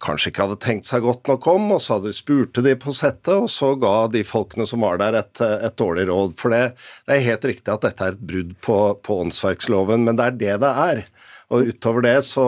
[0.01, 3.35] kanskje ikke hadde tenkt seg godt nok om, og så hadde spurte de på settet,
[3.35, 6.33] og så ga de folkene som var der, et, et dårlig råd.
[6.39, 6.63] For det,
[7.05, 10.39] det, er helt riktig at dette er et brudd på, på åndsverksloven, men det er
[10.39, 11.03] det det er.
[11.51, 12.45] Og utover det så,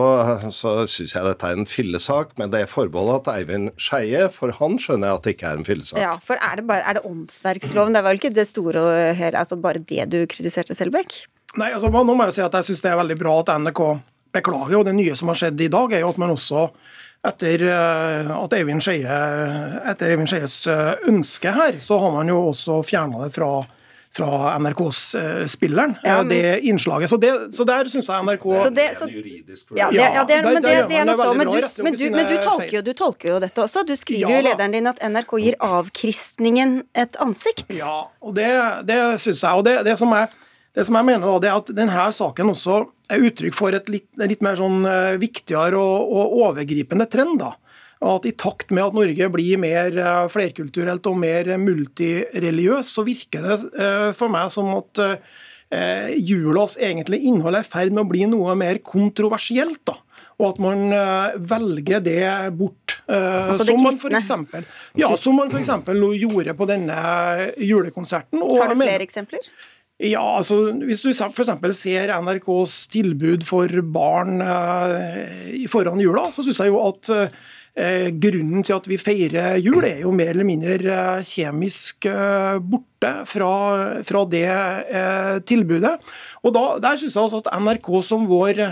[0.54, 4.78] så syns jeg dette er en fillesak, med det forbeholdet at Eivind Skeie, for han
[4.82, 6.00] skjønner jeg at det ikke er en fillesak.
[6.02, 7.94] Ja, for er det, bare, er det åndsverksloven?
[7.94, 8.84] Det er vel ikke det store
[9.18, 11.20] her, altså bare det du kritiserte, Selbekk?
[11.56, 13.82] Nei, altså nå må jeg si at jeg syns det er veldig bra at NRK
[14.36, 16.66] beklager, og det nye som har skjedd i dag, er jo at man også
[17.26, 23.24] etter eh, at Eivind Skeie, Skeies eh, ønske her, så har man jo også fjerna
[23.24, 23.50] det fra
[24.16, 26.28] fra NRK-spilleren, ja, eh, men...
[26.28, 27.10] det innslaget.
[27.10, 29.08] Så, det, så der syns jeg NRK så det, så...
[29.76, 31.28] Ja, det, ja, det, men det, det er noe så.
[31.36, 33.84] Men, du, men, du, men du, tolker jo, du, tolker jo, dette også.
[33.86, 37.76] Du skriver jo i lederen din at NRK gir avkristningen et ansikt.
[37.76, 38.48] Ja, og det,
[38.88, 39.52] det syns jeg.
[39.52, 40.32] Og det, som jeg,
[40.76, 42.80] det som jeg mener, da, det er at denne saken også
[43.12, 47.38] er uttrykk for et litt, litt mer sånn eh, viktigere og, og overgripende trend.
[47.44, 47.54] da
[48.04, 53.44] at i takt med at Norge blir mer eh, flerkulturelt og mer multireligiøst, så virker
[53.46, 58.10] det eh, for meg som at eh, julas egentlige innhold er i ferd med å
[58.10, 59.84] bli noe mer kontroversielt.
[59.88, 60.00] da
[60.36, 60.90] og at man
[61.48, 62.24] velger det
[62.58, 62.98] bort.
[63.08, 64.66] Altså det som, man for eksempel,
[65.00, 65.70] ja, som man f.eks.
[66.20, 66.96] gjorde på denne
[67.56, 68.44] julekonserten.
[68.44, 69.48] Har du flere eksempler?
[69.96, 71.54] Ja, altså Hvis du f.eks.
[71.80, 74.44] ser NRKs tilbud for barn
[75.72, 77.14] foran jula, så syns jeg jo at
[77.76, 83.12] grunnen til at vi feirer jul, er jo mer eller mindre eh, kjemisk eh, borte
[83.28, 83.52] fra,
[84.08, 84.48] fra det
[85.46, 85.92] tilbudet.
[86.42, 88.62] Og da, Der syns jeg altså at NRK som vår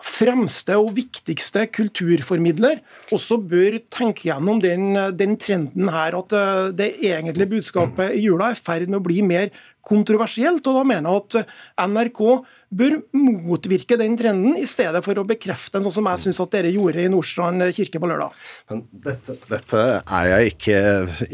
[0.00, 2.78] fremste og viktigste kulturformidler
[3.12, 6.34] også bør tenke gjennom den, den trenden her at
[6.78, 9.50] det egentlige budskapet i jula er i ferd med å bli mer
[9.86, 10.66] kontroversielt.
[10.66, 12.22] og Da mener jeg at NRK
[12.70, 16.52] bør motvirke den trenden, i stedet for å bekrefte den, sånn som jeg syns at
[16.54, 18.34] dere gjorde i Nordstrand kirke på lørdag.
[18.70, 20.82] Men dette, dette er jeg ikke,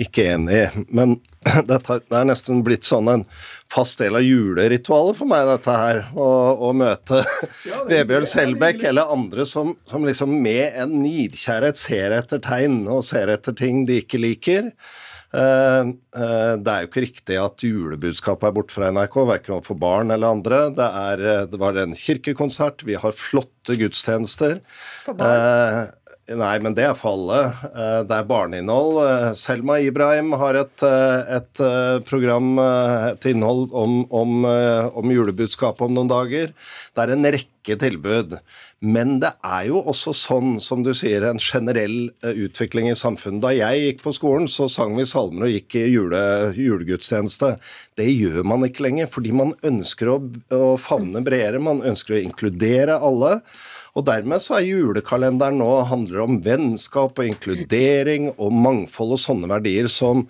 [0.06, 0.84] ikke enig i.
[0.96, 1.18] Men
[1.70, 3.26] dette, det er nesten blitt sånn en
[3.72, 6.02] fast del av juleritualet for meg, dette her.
[6.16, 6.28] Å,
[6.68, 7.20] å møte
[7.68, 13.04] ja, Vebjørn Selbekk eller andre som, som liksom med en nidkjærhet ser etter tegn og
[13.06, 14.72] ser etter ting de ikke liker.
[15.36, 15.88] Eh,
[16.22, 20.14] eh, det er jo ikke riktig at julebudskapet er borte fra NRK, verken overfor barn
[20.14, 20.62] eller andre.
[20.76, 24.60] Det, er, eh, det, var en kirkekonsert, vi har flotte gudstjenester.
[25.04, 25.92] For barn?
[26.26, 27.36] Nei, men det er for alle.
[28.02, 28.96] Det er barneinnhold.
[29.38, 31.60] Selma Ibrahim har et, et
[32.08, 32.48] program,
[33.12, 36.50] et innhold om, om, om julebudskapet om noen dager.
[36.50, 38.34] Det er en rekke tilbud.
[38.84, 43.40] Men det er jo også sånn, som du sier, en generell eh, utvikling i samfunnet.
[43.40, 46.20] Da jeg gikk på skolen, så sang vi salmer og gikk i jule,
[46.52, 47.54] julegudstjeneste.
[47.96, 50.18] Det gjør man ikke lenger, fordi man ønsker å,
[50.52, 51.62] å favne bredere.
[51.62, 53.38] Man ønsker å inkludere alle.
[53.96, 59.48] Og dermed så er julekalenderen nå handler om vennskap og inkludering og mangfold og sånne
[59.48, 60.26] verdier som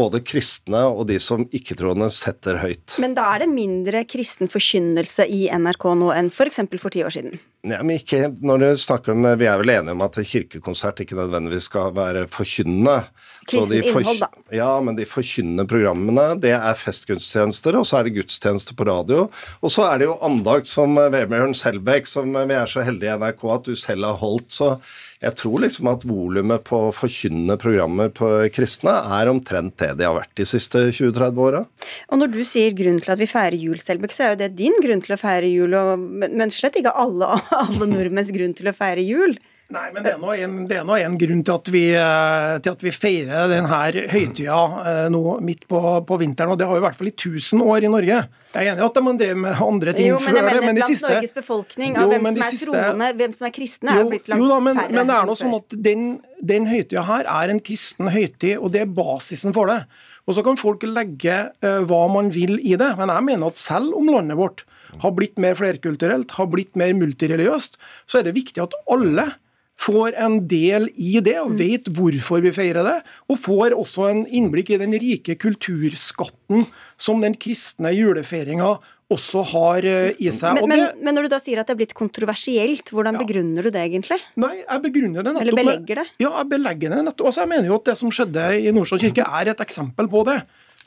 [0.00, 2.96] både kristne og de som ikke-troende setter høyt.
[3.02, 6.62] Men da er det mindre kristen forkynnelse i NRK nå enn f.eks.
[6.64, 7.40] For, for ti år siden?
[7.68, 11.18] Nei, men ikke når du snakker om, Vi er vel enige om at kirkekonsert ikke
[11.18, 13.02] nødvendigvis skal være forkynnende.
[13.50, 14.28] Kristen innhold, da.
[14.54, 19.26] Ja, men de forkynnende programmene, det er festgudstjenester, og så er det gudstjenester på radio.
[19.60, 23.20] Og så er det jo andakt som Vebjørn Selbekk, som vi er så heldige i
[23.20, 24.48] NRK at du selv har holdt.
[24.56, 24.72] Så
[25.20, 30.16] jeg tror liksom at volumet på forkynnende programmer på kristne er omtrent det de har
[30.16, 31.62] vært de siste 20-30 åra.
[32.08, 34.54] Og når du sier grunn til at vi feirer jul, Selbekk, så er jo det
[34.56, 37.28] din grunn til å feire jul, og, men slett ikke alle,
[37.62, 39.36] alle nordmenns grunn til å feire jul.
[39.70, 42.90] Nei, men det er nå en, en, grunn til at, vi, eh, til at vi
[42.90, 43.68] feirer denne
[44.10, 45.78] høytida eh, nå midt på,
[46.08, 46.50] på, vinteren.
[46.50, 48.16] og Det har jo i hvert fall i 1000 år i Norge.
[48.50, 50.62] Jeg er enig i at man drev med andre ting jo, men før det.
[50.64, 53.52] Men de siste, Norges befolkning, av jo, hvem som er siste, troende, hvem som er
[53.54, 54.96] kristne, er jo blitt langt jo da, men, færre.
[54.96, 56.08] Men det er noe sånn at den,
[56.50, 59.84] den høytida her er en kristen høytid, og det er basisen for det.
[60.26, 63.62] Og Så kan folk legge uh, hva man vil i det, men jeg mener at
[63.62, 64.64] selv om landet vårt
[64.98, 67.78] har blitt mer flerkulturelt, har blitt mer multireligiøst,
[68.10, 69.28] så er det viktig at alle
[69.80, 72.96] får en del i det og vet hvorfor vi feirer det,
[73.32, 76.66] og får også en innblikk i den rike kulturskatten
[77.00, 78.74] som den kristne julefeiringa
[79.10, 80.60] også har eh, i seg.
[80.60, 83.24] Men, men, men, når du da sier at det er blitt kontroversielt, hvordan ja.
[83.24, 84.20] begrunner du det egentlig?
[84.38, 86.06] Nei, jeg begrunner det nettopp Eller belegger det?
[86.22, 87.30] Ja, jeg belegger det nettopp.
[87.32, 90.22] Altså, jeg mener jo at det som skjedde i Nordstrand kirke er et eksempel på
[90.30, 90.38] det.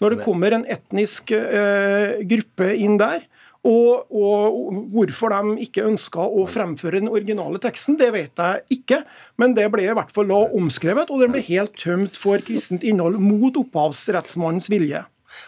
[0.02, 3.28] Når det kommer en etnisk uh, gruppe inn der,
[3.64, 9.00] og, og, hvorfor de ikke ønska å fremføre den originale teksten, det vet jeg ikke.
[9.40, 13.22] Men det ble i hvert fall omskrevet, og den ble helt tømt for kristent innhold
[13.24, 15.06] mot opphavsrettsmannens vilje.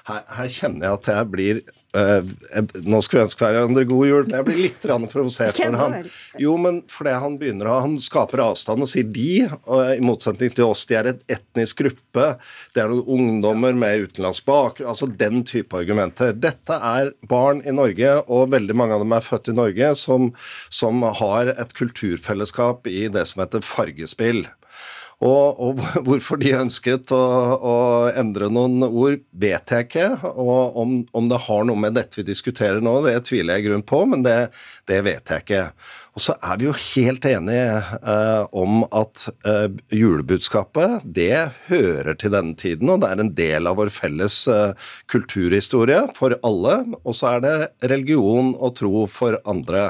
[0.09, 2.25] Her, her kjenner jeg at jeg blir Uh,
[2.83, 5.93] nå skulle vi ønske hverandre god jul, men jeg blir litt provosert når han
[6.41, 10.51] Jo, men fordi han begynner å Han skaper avstand og sier de, og i motsetning
[10.51, 12.25] til oss, de er et etnisk gruppe.
[12.75, 14.89] Det er noen ungdommer med utenlandsk bakgrunn.
[14.91, 16.35] Altså den type argumenter.
[16.35, 20.33] Dette er barn i Norge, og veldig mange av dem er født i Norge, som,
[20.67, 24.43] som har et kulturfellesskap i det som heter fargespill.
[25.23, 27.23] Og, og, hvorfor de ønsket å,
[27.55, 27.75] å,
[28.17, 30.07] endre noen ord, vet jeg ikke.
[30.33, 33.69] Og om, om, det har noe med dette vi diskuterer nå, det tviler jeg i
[33.69, 34.37] grunn på, men det,
[34.89, 35.63] det, vet jeg ikke.
[36.15, 42.31] Og så er vi jo helt enige eh, om at eh, julebudskapet det hører til
[42.35, 46.77] denne tiden, og det er en del av vår felles eh, kulturhistorie for alle.
[47.03, 47.57] Og så er det
[47.91, 49.89] religion og tro for andre.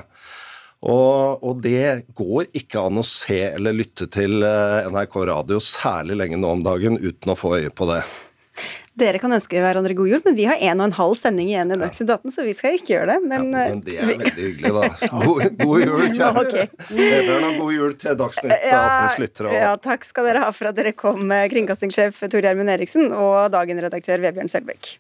[0.83, 6.19] Og, og, det går ikke an å se eller lytte til eh, NRK radio særlig
[6.19, 8.03] lenge nå om dagen uten å få øye på det.
[8.95, 11.73] Dere kan ønske hverandre god jul, men vi har en og en halv sending igjen
[11.75, 13.17] i Dagsnytt 18, så vi skal ikke gjøre det.
[13.27, 15.09] Men, ja, men det er veldig hyggelig, da.
[15.25, 16.43] God, god jul, kjære.
[16.45, 16.69] Okay.
[16.93, 19.57] Vebjørn, og god jul til Dagsnytt 18 lyttere.
[19.57, 23.51] Ja, takk skal dere ha for at dere kom, eh, kringkastingssjef Tor Gjermund Eriksen og
[23.57, 24.95] dagen-redaktør Vebjørn Selbekk.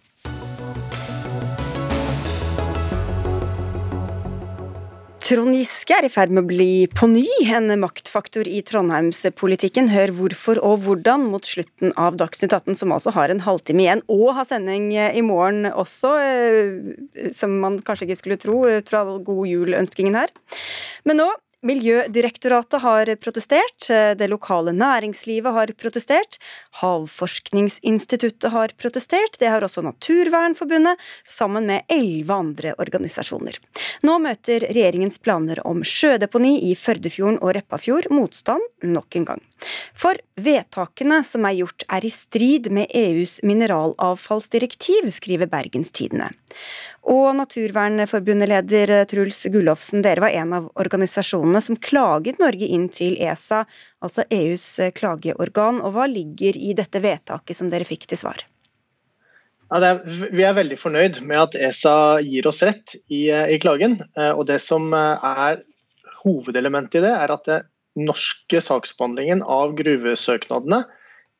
[5.25, 9.87] Trond Giske er i ferd med å bli på ny en maktfaktor i trondheimspolitikken.
[9.89, 14.03] Hør hvorfor og hvordan mot slutten av Dagsnytt 18, som altså har en halvtime igjen,
[14.05, 19.01] og har sending i morgen også, eh, som man kanskje ikke skulle tro ut fra
[19.01, 20.29] god jul-ønskingen her.
[21.09, 21.31] Men nå
[21.65, 26.37] Miljødirektoratet har protestert, det lokale næringslivet har protestert,
[26.81, 33.57] Havforskningsinstituttet har protestert, det har også Naturvernforbundet, sammen med elleve andre organisasjoner.
[34.05, 39.43] Nå møter regjeringens planer om sjødeponi i Førdefjorden og Repparfjord motstand nok en gang.
[39.97, 46.29] For vedtakene som er gjort er i strid med EUs mineralavfallsdirektiv, skriver Bergenstidene.
[47.05, 53.61] Og Naturvernforbundet-leder Truls Gullofsen, dere var en av organisasjonene som klaget Norge inn til ESA,
[54.01, 54.65] altså EUs
[54.97, 55.83] klageorgan.
[55.85, 58.41] Og hva ligger i dette vedtaket som dere fikk til svar?
[59.69, 63.99] Ja, er, vi er veldig fornøyd med at ESA gir oss rett i, i klagen.
[64.17, 65.61] Eh, og Det som er
[66.23, 67.63] hovedelementet i det, er at det
[67.95, 70.83] norske saksbehandlingen av gruvesøknadene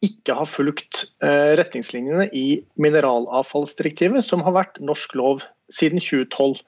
[0.05, 6.61] ikke har fulgt eh, retningslinjene i mineralavfallsdirektivet, som har vært norsk lov siden 2012.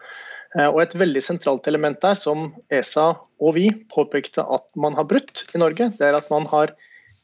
[0.57, 5.07] Eh, og Et veldig sentralt element der, som ESA og vi påpekte at man har
[5.10, 6.73] brutt i Norge, det er at man har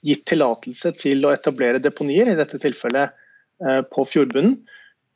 [0.04, 3.14] gitt tillatelse til å etablere deponier, i dette tilfellet
[3.64, 4.60] eh, på fjordbunnen,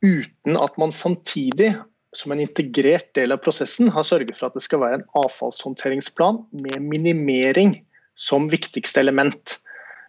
[0.04, 1.74] uten at man samtidig
[2.16, 6.40] som en integrert del av prosessen har sørget for at det skal være en avfallshåndteringsplan
[6.64, 7.74] med minimering
[8.18, 9.58] som viktigste element.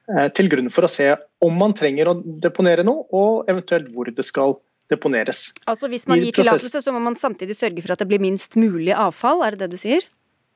[0.10, 1.12] Eh, til grunn for å se
[1.46, 4.56] om man trenger å deponere noe, og eventuelt hvor det skal
[4.90, 5.50] deponeres.
[5.70, 8.56] Altså Hvis man gir tillatelse, så må man samtidig sørge for at det blir minst
[8.60, 10.06] mulig avfall, er det det du sier?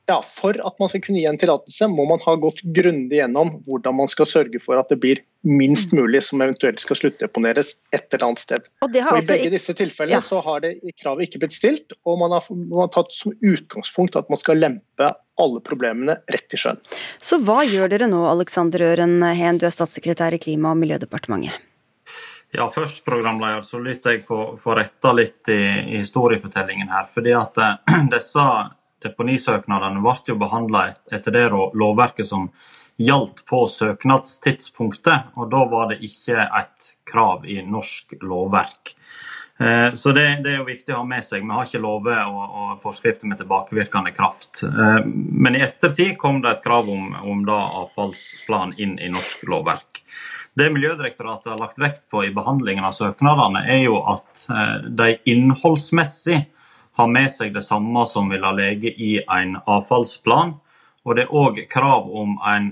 [0.10, 3.54] ja, for at man skal kunne gi en tillatelse, må man ha gått grundig gjennom
[3.67, 8.06] hvordan man skal sørge for at det blir minst mulig som eventuelt skal sluttdeponeres et
[8.12, 8.67] eller annet sted.
[8.84, 10.22] Og det har Og I altså begge disse tilfellene Ja.
[10.22, 13.36] så har det i kravet ikke blitt stilt, og man har, man har tatt som
[13.39, 16.80] utgangspunkt at man skal lempe alle problemene rett i sjøen.
[17.19, 21.56] Så hva gjør dere nå, Alexander Øren Heen, du er statssekretær i Klima- og miljødepartementet?
[22.56, 25.58] Ja, først programleder, så lytter jeg få, få retta litt i,
[25.96, 27.08] i historiefortellingen her.
[27.13, 28.44] fordi at eh, disse
[29.02, 32.52] deponisøknadene ble jo behandla etter det lovverket som
[33.02, 38.94] gjaldt på søknadstidspunktet, og da var det ikke et krav i norsk lovverk.
[39.58, 41.42] Eh, Så det, det er jo viktig å ha med seg.
[41.42, 44.62] Vi har ikke lover og, og forskrifter med tilbakevirkende kraft.
[44.70, 49.42] Eh, Men i ettertid kom det et krav om, om da avfallsplan inn i norsk
[49.50, 50.04] lovverk.
[50.60, 55.16] Det Miljødirektoratet har lagt vekt på i behandlingen av søknadene, er jo at eh, de
[55.30, 56.44] innholdsmessig
[56.94, 60.54] har med seg det samme som vil ha ligget i en avfallsplan.
[61.04, 62.70] Og det er òg krav om en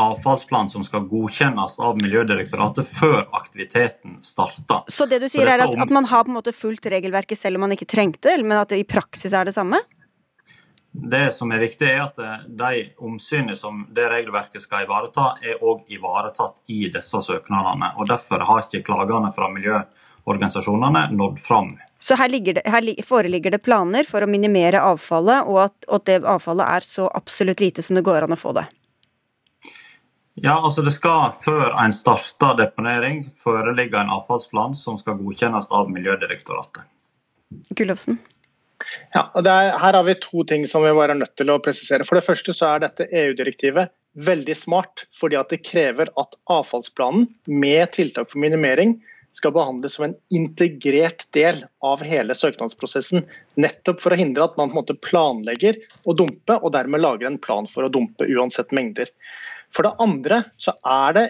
[0.00, 4.82] avfallsplan som skal godkjennes av Miljødirektoratet før aktiviteten starter.
[4.90, 7.60] Så det du sier er at, at man har på en måte fulgt regelverket selv
[7.60, 9.78] om man ikke trengte, det, men at det i praksis er det samme?
[10.92, 15.62] Det som er viktig, er at eh, de omsynene som det regelverket skal ivareta, er
[15.62, 17.92] òg ivaretatt i disse søknadene.
[17.96, 21.76] og Derfor har ikke klagene fra miljøorganisasjonene nådd fram.
[22.00, 26.22] Så her, det, her foreligger det planer for å minimere avfallet, og at, at det
[26.24, 28.66] avfallet er så absolutt lite som det går an å få det.
[30.40, 35.90] Ja, altså Det skal før en starter deponering foreligge en avfallsplan som skal godkjennes av
[35.92, 36.86] Miljødirektoratet.
[37.76, 38.18] Gullofsen?
[39.14, 41.60] Ja, og er, her har vi to ting som vi bare er nødt til å
[41.62, 42.06] presisere.
[42.08, 43.92] For det første så er dette EU-direktivet
[44.26, 48.96] veldig smart, fordi at det krever at avfallsplanen med tiltak for minimering
[49.36, 53.22] skal behandles som en integrert del av hele søknadsprosessen.
[53.62, 55.78] Nettopp for å hindre at man på en måte planlegger
[56.10, 59.12] å dumpe, og dermed lager en plan for å dumpe uansett mengder.
[59.74, 61.26] For det andre så er det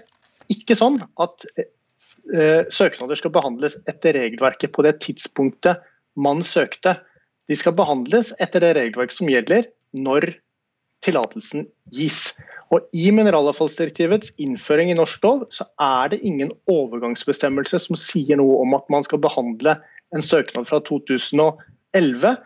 [0.51, 5.85] ikke sånn at eh, søknader skal behandles etter regelverket på det tidspunktet
[6.21, 6.97] man søkte.
[7.51, 10.29] De skal behandles etter det regelverket som gjelder når
[11.05, 12.35] tillatelsen gis.
[12.71, 18.61] Og I mineralavfallsdirektivets innføring i norsk lov så er det ingen overgangsbestemmelse som sier noe
[18.63, 19.75] om at man skal behandle
[20.15, 22.37] en søknad fra 2011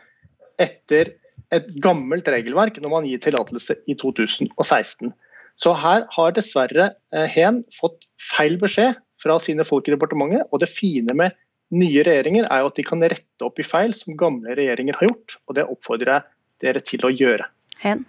[0.63, 1.13] etter
[1.55, 5.13] et gammelt regelverk når man gir tillatelse i 2016.
[5.61, 10.49] Så her har dessverre eh, Hen fått feil beskjed fra sine folk i departementet.
[10.51, 11.37] Og det fine med
[11.75, 15.09] nye regjeringer er jo at de kan rette opp i feil som gamle regjeringer har
[15.11, 15.39] gjort.
[15.49, 16.29] Og det oppfordrer jeg
[16.65, 17.49] dere til å gjøre.
[17.83, 18.05] Hen?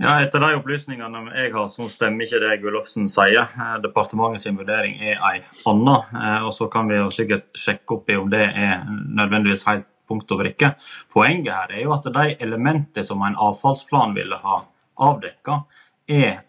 [0.00, 3.50] Ja, Etter de opplysningene jeg har, så stemmer ikke det Gullofsen sier.
[3.52, 5.98] Departementets Departementet sin vurdering er ei anna.
[6.16, 9.88] eh, og Så kan vi jo sikkert sjekke opp i om det er nødvendigvis helt
[10.08, 10.72] punkt og brikke.
[11.12, 14.64] Poenget her er jo at de elementene som en avfallsplan ville ha
[14.98, 15.64] avdekka,
[16.08, 16.40] er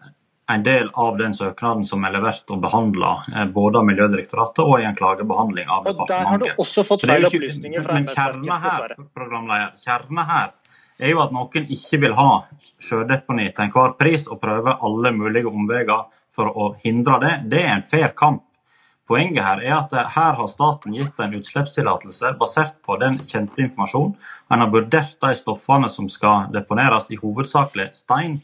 [0.53, 3.11] en del av den søknaden som er levert og behandla
[3.55, 7.27] både av Miljødirektoratet og i en klagebehandling av Og Der har du også fått feil
[7.29, 8.97] opplysninger fra embetsverket, dessverre.
[9.15, 10.49] programleder, kjerne her
[11.01, 12.29] er jo at noen ikke vil ha
[12.81, 17.33] sjødeponi til enhver pris og prøve alle mulige omveier for å hindre det.
[17.51, 18.43] Det er en fair kamp.
[19.11, 24.13] Poenget her er at her har staten gitt en utslippstillatelse basert på den kjente informasjonen.
[24.53, 28.37] En har vurdert de stoffene som skal deponeres, i hovedsakelig stein.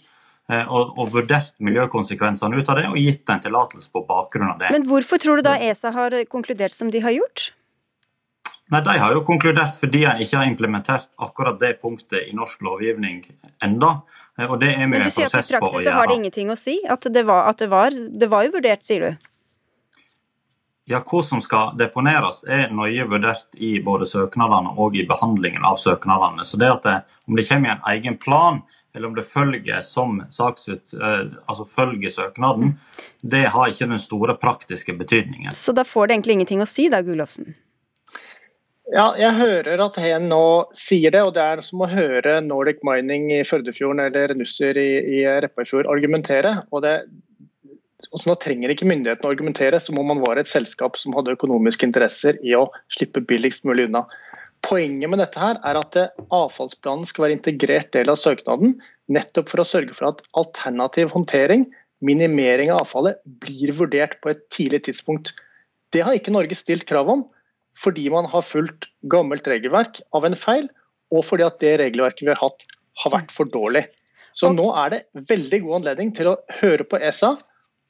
[0.51, 4.59] Eh, Og, og vurdert miljøkonsekvensene ut av det, og gitt en tillatelse på bakgrunn av
[4.63, 4.71] det.
[4.71, 7.51] Men hvorfor tror du da ESA har konkludert som de har gjort?
[8.67, 12.61] Nei, De har jo konkludert fordi en ikke har implementert akkurat det punktet i norsk
[12.67, 13.21] lovgivning
[13.63, 14.01] enda.
[14.39, 16.51] Eh, Og det er vi Men du sier at i praksis så har det ingenting
[16.51, 16.81] å si?
[16.89, 19.27] At det var, at det var, det var jo vurdert, sier du?
[20.87, 25.79] Ja, Hva som skal deponeres er nøye vurdert i både søknadene og i behandlingen av
[25.81, 26.45] søknadene.
[26.47, 28.61] Så det at det, Om det kommer i en egen plan,
[28.97, 32.73] eller om det følger som saksut, eh, altså følger søknaden,
[33.21, 35.53] det har ikke den store praktiske betydningen.
[35.53, 37.53] Så da får det egentlig ingenting å si da, Gullofsen?
[38.87, 40.43] Ja, jeg hører at Hen nå
[40.79, 44.91] sier det, og det er som å høre Nordic Mining i Førdefjorden eller Nusser i,
[45.19, 46.61] i Repparfjord argumentere.
[46.71, 47.01] og det
[48.13, 51.35] altså Nå trenger ikke myndighetene å argumentere, så må man være et selskap som hadde
[51.35, 54.05] økonomiske interesser i å slippe billigst mulig unna.
[54.67, 55.95] Poenget med dette her er at
[56.35, 58.75] avfallsplanen skal være integrert del av søknaden,
[59.07, 61.63] nettopp for å sørge for at alternativ håndtering,
[62.03, 65.31] minimering av avfallet, blir vurdert på et tidlig tidspunkt.
[65.95, 67.23] Det har ikke Norge stilt krav om,
[67.79, 70.67] fordi man har fulgt gammelt regelverk av en feil,
[71.15, 72.67] og fordi at det regelverket vi har hatt,
[73.03, 73.85] har vært for dårlig.
[74.37, 77.37] Så nå er det veldig god anledning til å høre på ESA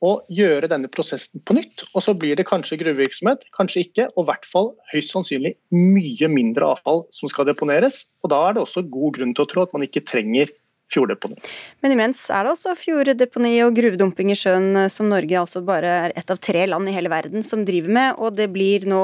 [0.06, 1.86] å gjøre denne prosessen på nytt.
[1.94, 6.30] Og så blir det kanskje gruvevirksomhet, kanskje ikke, og i hvert fall høyst sannsynlig mye
[6.32, 8.04] mindre avfall som skal deponeres.
[8.24, 10.54] Og da er det også god grunn til å tro at man ikke trenger
[10.94, 11.40] fjorddeponi.
[11.84, 15.96] Men imens er det altså fjorddeponi og gruvedumping i sjøen eh, som Norge altså bare
[16.06, 19.04] er ett av tre land i hele verden som driver med, og det blir nå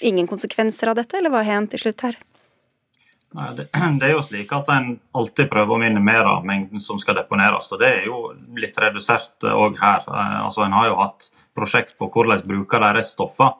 [0.00, 2.16] ingen konsekvenser av dette, eller hva er hendt til slutt her?
[3.32, 3.68] Nei, det,
[4.00, 7.70] det, er jo slik at En alltid prøver å minimere mengden som skal deponeres.
[7.72, 8.24] og Det er jo
[8.58, 10.04] litt redusert òg her.
[10.08, 13.56] Eh, altså En har jo hatt prosjekt på hvordan bruker de reststoffene.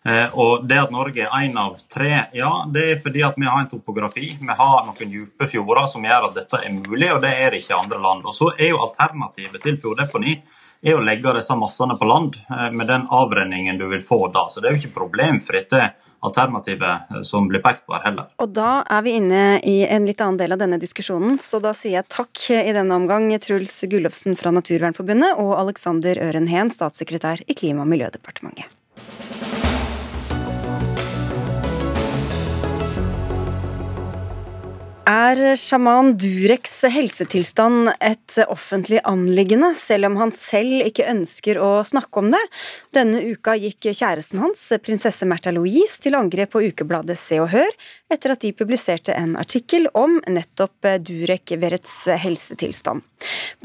[0.00, 3.44] Eh, og det at Norge er én av tre, ja, det er fordi at vi
[3.44, 4.30] har en topografi.
[4.40, 7.60] Vi har noen dype fjorder som gjør at dette er mulig, og det er det
[7.60, 8.24] ikke andre land.
[8.24, 10.38] Og så er jo Alternativet til fjorddeponi
[10.80, 14.46] er å legge disse massene på land eh, med den avrenningen du vil få da.
[14.48, 15.90] Så det er jo ikke problemfritt, det
[16.26, 18.30] alternativet eh, som blir pekt på her heller.
[18.42, 21.74] Og da er vi inne i en litt annen del av denne diskusjonen, så da
[21.76, 27.44] sier jeg takk i denne omgang Truls Gullofsen fra Naturvernforbundet og Alexander Øren Heen, statssekretær
[27.46, 28.68] i Klima- og miljødepartementet.
[35.08, 42.20] Er sjaman Dureks helsetilstand et offentlig anliggende, selv om han selv ikke ønsker å snakke
[42.20, 42.40] om det?
[42.92, 47.70] Denne uka gikk kjæresten hans, prinsesse Märtha Louise, til angrep på ukebladet Se og Hør,
[48.12, 53.00] etter at de publiserte en artikkel om nettopp Durek Verets helsetilstand.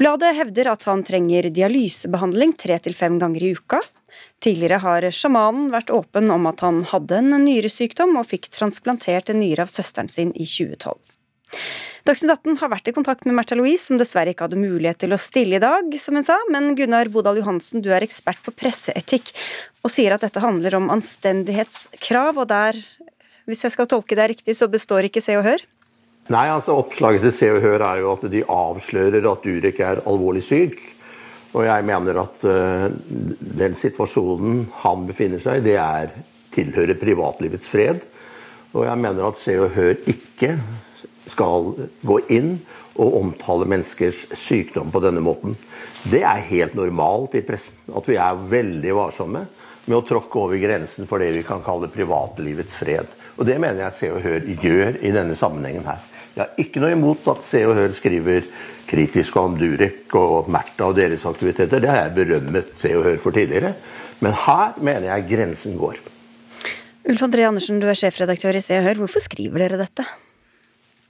[0.00, 3.82] Bladet hevder at han trenger dialysebehandling tre til fem ganger i uka.
[4.40, 9.42] Tidligere har sjamanen vært åpen om at han hadde en nyresykdom og fikk transplantert en
[9.44, 10.96] nyre av søsteren sin i 2012.
[12.06, 15.14] Dagsnytt 18 har vært i kontakt med Märtha Louise, som dessverre ikke hadde mulighet til
[15.14, 18.54] å stille i dag, som hun sa, men Gunnar Bodal Johansen, du er ekspert på
[18.54, 19.32] presseetikk
[19.82, 22.78] og sier at dette handler om anstendighetskrav, og der,
[23.50, 25.66] hvis jeg skal tolke det riktig, så består ikke Se og Hør?
[26.30, 30.02] Nei, altså oppslaget til Se og Hør er jo at de avslører at Durek er
[30.06, 30.80] alvorlig syk.
[31.56, 32.88] Og jeg mener at uh,
[33.62, 36.10] den situasjonen han befinner seg i, det er
[36.56, 38.02] tilhører privatlivets fred.
[38.74, 40.56] Og jeg mener at Se og Hør ikke
[41.36, 42.56] skal gå inn
[42.96, 45.56] og omtale menneskers sykdom på denne måten.
[46.08, 49.44] Det er helt normalt i pressen at vi er veldig varsomme
[49.86, 53.10] med å tråkke over grensen for det vi kan kalle privatlivets fred.
[53.36, 56.00] Og Det mener jeg Se og Hør gjør i denne sammenhengen her.
[56.36, 58.48] Jeg har ikke noe imot at Se og Hør skriver
[58.88, 61.80] kritisk om Durek og Märtha og deres aktiviteter.
[61.82, 63.74] Det har jeg berømmet Se og Hør for tidligere.
[64.24, 66.00] Men her mener jeg grensen går.
[67.06, 69.04] Ulf André Andersen, du er sjefredaktør i Se og Hør.
[69.04, 70.06] Hvorfor skriver dere dette?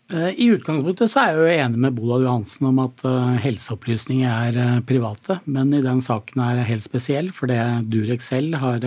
[0.06, 4.30] Eh, I utgangspunktet så er jeg jo enig med Bodal Johansen om at eh, helseopplysninger
[4.30, 7.58] er eh, private, men i den saken er helt spesiell, for det
[7.90, 8.86] Durek selv har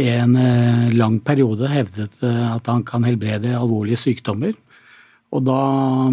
[0.00, 0.36] i en
[0.94, 4.54] lang periode hevdet at han kan helbrede alvorlige sykdommer.
[5.34, 5.58] Og da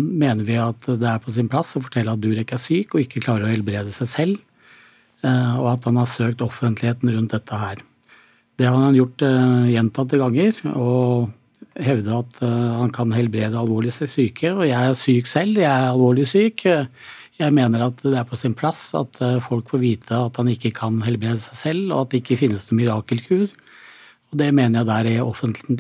[0.02, 3.04] mener vi at det er på sin plass å fortelle at Durek er syk og
[3.04, 4.42] ikke klarer å helbrede seg selv,
[5.22, 7.80] og at han har søkt offentligheten rundt dette her.
[8.58, 9.24] Det har han gjort
[9.70, 11.30] gjentatte ganger, og
[11.84, 14.52] hevde at uh, han kan helbrede alvorlig syke.
[14.54, 16.66] Og jeg er syk selv, jeg er alvorlig syk.
[17.38, 20.52] Jeg mener at det er på sin plass at uh, folk får vite at han
[20.54, 23.46] ikke kan helbrede seg selv, og at det ikke finnes noen mirakelkur.
[24.28, 25.78] Og Det mener jeg der er offentlig,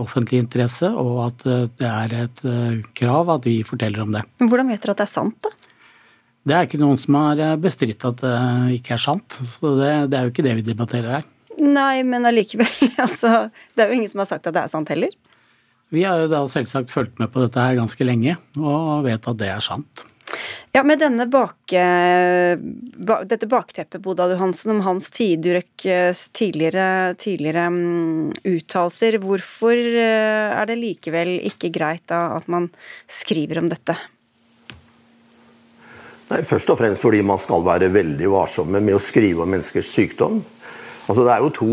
[0.00, 2.42] offentlig interesse, og at uh, det er et
[2.96, 4.24] krav at vi forteller om det.
[4.40, 5.54] Men Hvordan vet dere at det er sant, da?
[6.44, 8.38] Det er ikke noen som har bestridt at det
[8.76, 9.38] ikke er sant.
[9.48, 11.30] Så det, det er jo ikke det vi debatterer her.
[11.60, 12.68] Nei, men allikevel.
[13.04, 15.12] Altså, det er jo ingen som har sagt at det er sant heller.
[15.92, 19.40] Vi har jo da selvsagt fulgt med på dette her ganske lenge, og vet at
[19.40, 20.06] det er sant.
[20.74, 25.84] Ja, Med denne bak, dette bakteppet, Bodal Johansen, om hans Tidurek
[26.34, 32.66] tidligere, tidligere um, uttalelser, hvorfor eh, er det likevel ikke greit da at man
[33.06, 33.94] skriver om dette?
[36.32, 39.92] Nei, Først og fremst fordi man skal være veldig varsomme med å skrive om menneskers
[39.94, 40.40] sykdom.
[41.04, 41.70] Altså, det er jo to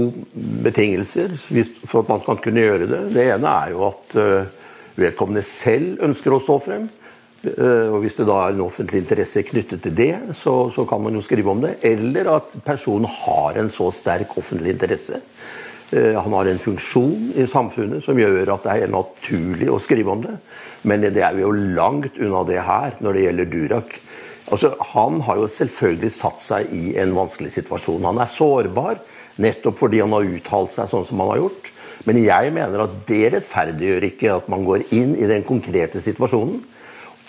[0.64, 1.38] betingelser
[1.88, 3.04] for at man kan kunne gjøre det.
[3.16, 4.50] Det ene er jo at uh,
[5.00, 6.90] vedkommende selv ønsker å stå frem.
[7.46, 11.02] Uh, og Hvis det da er en offentlig interesse knyttet til det, så, så, kan
[11.04, 11.78] man jo skrive om det.
[11.88, 15.22] Eller at personen har en så sterk offentlig interesse.
[15.96, 20.12] Uh, han har en funksjon i samfunnet som gjør at det er naturlig å skrive
[20.12, 20.36] om det.
[20.84, 23.96] Men det er jo langt unna det her når det gjelder Durak.
[24.52, 28.04] Altså, han har jo selvfølgelig satt seg i en vanskelig situasjon.
[28.10, 29.00] Han er sårbar.
[29.42, 31.72] Nettopp fordi han har uttalt seg sånn som han har gjort.
[32.08, 36.64] Men jeg mener at det rettferdiggjør ikke at man går inn i den konkrete situasjonen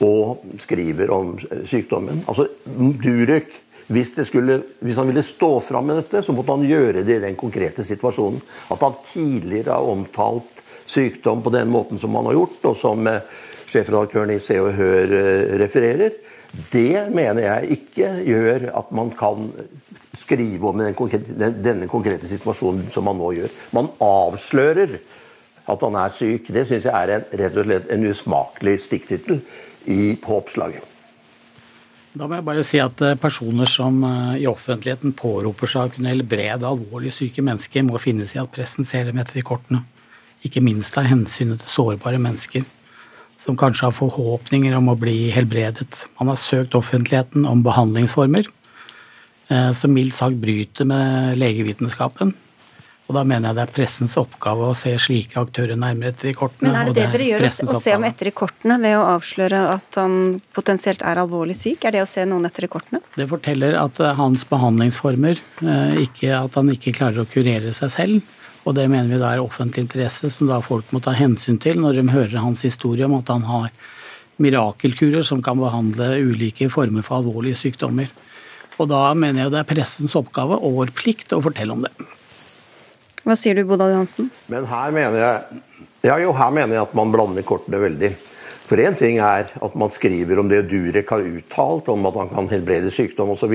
[0.02, 1.36] og skriver om
[1.68, 2.24] sykdommen.
[2.26, 3.52] Altså, Durek,
[3.92, 7.24] hvis, skulle, hvis han ville stå fram med dette, så måtte han gjøre det i
[7.26, 8.40] den konkrete situasjonen.
[8.72, 13.06] At han tidligere har omtalt sykdom på den måten som han har gjort, og som
[13.06, 13.22] eh,
[13.70, 16.16] sjefredaktøren i Se og Hør eh, refererer,
[16.72, 19.52] det mener jeg ikke gjør at man kan
[20.32, 23.58] skrive om den konkrete, denne konkrete situasjonen som man nå gjør.
[23.76, 24.96] Man avslører
[25.70, 26.48] at han er syk.
[26.54, 29.44] Det syns jeg er en, rett og slett en usmakelig stikktittel
[30.22, 30.88] på oppslaget.
[32.12, 35.92] Da må jeg bare si at eh, personer som eh, i offentligheten påroper seg å
[35.94, 39.80] kunne helbrede alvorlig syke mennesker, må finnes i at pressen ser dem etter i kortene.
[40.44, 42.66] Ikke minst av hensynet til sårbare mennesker
[43.40, 45.88] som kanskje har forhåpninger om å bli helbredet.
[46.18, 48.61] Man har søkt offentligheten om behandlingsformer eh,
[49.76, 52.32] som mildt sagt bryter med legevitenskapen.
[53.12, 56.34] Og da mener jeg det er pressens oppgave å se slike aktører nærmere etter i
[56.36, 56.70] kortene.
[56.70, 59.02] Men er det det, det dere gjør, å se om etter i kortene ved å
[59.16, 60.14] avsløre at han
[60.56, 61.84] potensielt er alvorlig syk?
[61.84, 63.02] Er det å se noen etter i kortene?
[63.18, 67.92] Det forteller at eh, hans behandlingsformer, eh, ikke, at han ikke klarer å kurere seg
[67.92, 68.38] selv.
[68.62, 71.82] Og det mener vi da er offentlig interesse, som da folk må ta hensyn til
[71.82, 73.68] når de hører hans historie om at han har
[74.40, 78.08] mirakelkurer som kan behandle ulike former for alvorlige sykdommer.
[78.80, 81.92] Og da mener jeg det er pressens oppgave og vår plikt å fortelle om det.
[83.22, 84.32] Hva sier du, Bodal Johansen?
[84.50, 85.62] Men her mener jeg
[86.02, 88.08] ja, jo, her mener jeg at man blander kortene veldig.
[88.66, 92.32] For én ting er at man skriver om det Durek har uttalt, om at han
[92.32, 93.52] kan helbrede sykdom osv.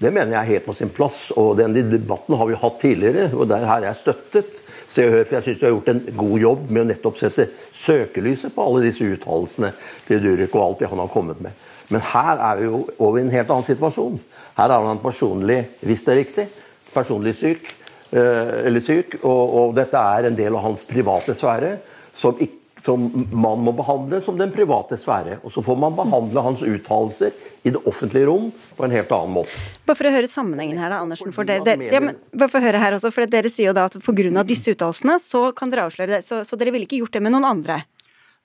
[0.00, 1.28] Det mener jeg er helt på sin plass.
[1.38, 4.60] og Den debatten har vi hatt tidligere, og der har jeg støttet
[4.90, 5.26] Se og Hør.
[5.28, 7.46] For jeg syns du har gjort en god jobb med å nettopp sette
[7.78, 9.70] søkelyset på alle disse uttalelsene
[10.08, 11.54] til Durek og alt det han har kommet med.
[11.90, 14.18] Men her er vi jo over i en helt annen situasjon.
[14.56, 16.48] Her er han personlig, hvis det er riktig,
[16.94, 17.68] personlig syk
[18.10, 21.76] Eh, eller syk, og, og, dette er en del av hans private sfære
[22.18, 22.40] som,
[22.82, 25.36] som, man må behandle som den private sfære.
[25.46, 29.36] Og så får man behandle hans uttalelser i det offentlige rom på en helt annen
[29.36, 29.54] måte.
[29.86, 31.30] Bare for å høre sammenhengen her, da, Andersen.
[31.36, 33.78] For det, det, ja, men, bare for å høre her også, for Dere sier jo
[33.78, 34.42] da at pga.
[34.48, 36.22] disse uttalelsene så kan dere avsløre det.
[36.26, 37.84] Så, så dere ville ikke gjort det med noen andre?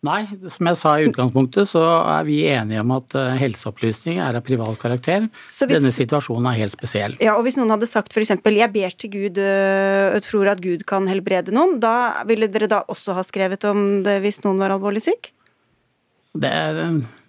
[0.04, 4.38] Nei, som jeg sa i utgangspunktet, så er vi enige om at eh, helseopplysning er
[4.38, 5.30] av privat karakter.
[5.40, 7.16] Hvis, Denne situasjonen er helt spesiell.
[7.24, 10.62] Ja, og Hvis noen hadde sagt f.eks.: jeg ber til Gud øh, og tror at
[10.62, 14.62] Gud kan helbrede noen, da ville dere da også ha skrevet om det hvis noen
[14.62, 15.32] var alvorlig syk?
[16.36, 16.54] Det,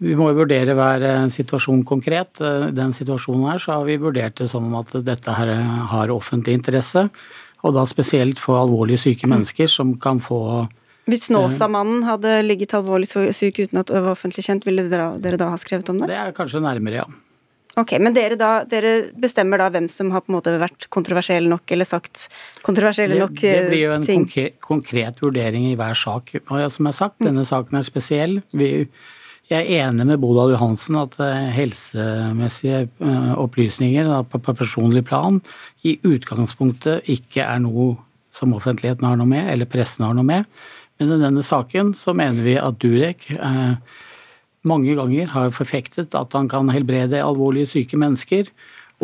[0.03, 2.43] vi må jo vurdere hver eh, situasjon konkret.
[2.77, 5.55] Den situasjonen her så har vi vurdert det som at dette her
[5.95, 7.07] har offentlig interesse.
[7.65, 10.67] Og da spesielt for alvorlig syke mennesker som kan få
[11.07, 15.39] hvis Snåsamannen hadde ligget alvorlig syk uten at det var offentlig kjent, ville dere, dere,
[15.41, 16.11] da ha skrevet om det?
[16.11, 17.07] Det er kanskje nærmere, ja.
[17.77, 21.45] Ok, Men dere, da, dere bestemmer da hvem som har på en måte vært kontroversiell
[21.51, 22.25] nok, eller sagt
[22.65, 23.53] kontroversielle nok ting?
[23.53, 26.33] Det blir jo en konkret, konkret, vurdering i hver sak.
[26.41, 28.39] Og som jeg har sagt, denne saken er spesiell.
[28.57, 28.71] Vi,
[29.53, 35.43] jeg er enig med Bodal Johansen at helsemessige helsemessige da, opplysninger på personlig plan
[35.85, 37.93] i utgangspunktet ikke er noe
[38.35, 40.49] som offentligheten har noe med, eller pressen har noe med.
[40.97, 43.77] Men i denne saken så mener vi at Durek eh,
[44.67, 48.49] mange ganger har forfektet at han kan helbrede alvorlig syke mennesker,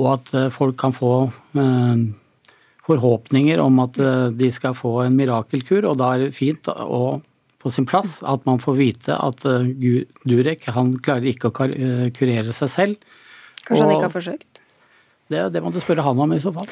[0.01, 1.15] og at eh, folk kan få
[1.59, 2.07] eh,
[2.87, 5.87] forhåpninger om at eh, de skal få en mirakelkur.
[5.91, 7.23] Og da er det fint og
[7.63, 9.69] på sin plass at man får vite at eh,
[10.27, 13.13] Durek han klarer ikke å eh, kurere seg selv.
[13.63, 14.52] Kanskje han ikke har forsøkt?
[15.33, 16.69] Det, det, må du spørre han om i så fall.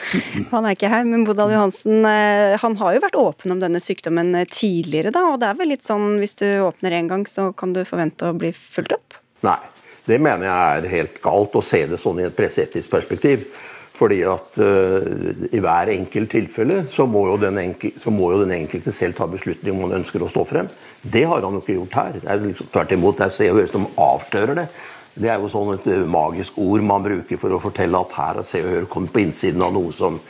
[0.52, 3.80] Han er ikke her, men Bodal Johansen eh, han har jo vært åpen om denne
[3.82, 5.26] sykdommen eh, tidligere, da.
[5.32, 8.28] Og det er vel litt sånn hvis du åpner én gang, så kan du forvente
[8.28, 9.18] å bli fulgt opp?
[9.46, 9.58] Nei,
[10.06, 13.48] det mener jeg er helt galt å se det sånn i et presseetisk perspektiv.
[14.00, 15.08] Fordi at uh,
[15.52, 19.74] i hver enkelt tilfelle så må, enkel, så må, jo den enkelte selv ta beslutning
[19.74, 20.70] om han ønsker å stå frem.
[21.02, 22.16] Det har han jo ikke gjort her.
[22.16, 24.66] Det er liksom, tvert imot, det er Se og Hør som avslører det.
[25.14, 28.40] Det er jo sånn et eh, magisk ord man bruker for å fortelle at her
[28.40, 30.20] er Se og Hør kommet på innsiden av noe som,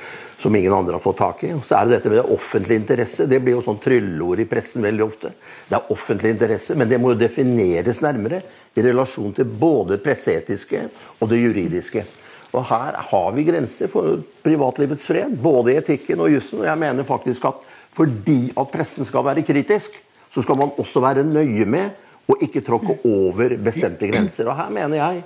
[0.41, 1.53] som, ingen andre har fått tak i.
[1.67, 3.29] Så er det dette med offentlig interesse.
[3.29, 5.35] Det blir jo sånn trylleord i pressen veldig ofte.
[5.69, 8.41] Det er offentlig interesse, men det må jo defineres nærmere
[8.73, 10.85] i relasjon til både det presseetiske
[11.19, 12.07] og det juridiske.
[12.51, 16.65] Og Her har vi grenser for privatlivets fred, både i etikken og jussen.
[16.65, 19.95] Og jeg mener faktisk at fordi at pressen skal være kritisk,
[20.31, 21.91] så skal man også være nøye med
[22.31, 24.49] og ikke tråkke over bestemte grenser.
[24.51, 25.23] Og Her mener jeg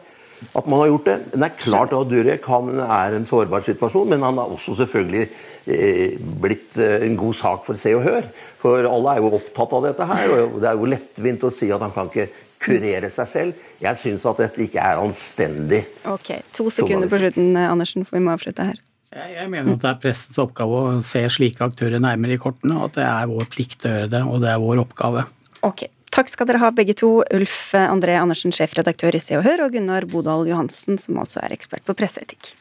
[0.53, 1.17] at man har gjort det.
[1.33, 5.27] Det er klart at Durek han er en sårbar situasjon, men han har også selvfølgelig
[5.67, 8.27] eh, blitt eh, en god sak for Se og Hør.
[8.61, 11.71] For alle er jo opptatt av dette her, og det er jo lettvint å si
[11.73, 12.29] at han kan ikke
[12.65, 13.69] kurere seg selv.
[13.83, 15.85] Jeg syns at dette ikke er anstendig.
[16.09, 18.81] Ok, To sekunder på slutten, Andersen, for vi må avslutte her.
[19.15, 22.89] Jeg mener at det er pressens oppgave å se slike aktører nærmere i kortene, og
[22.89, 25.23] at det er vår plikt å gjøre det, og det er vår oppgave.
[25.69, 25.85] Ok,
[26.15, 29.73] Takk skal dere ha begge to, Ulf André Andersen, sjefredaktør i Se og Hør, og
[29.75, 32.53] Gunnar Bodal Johansen, som altså er ekspert på presseetikk.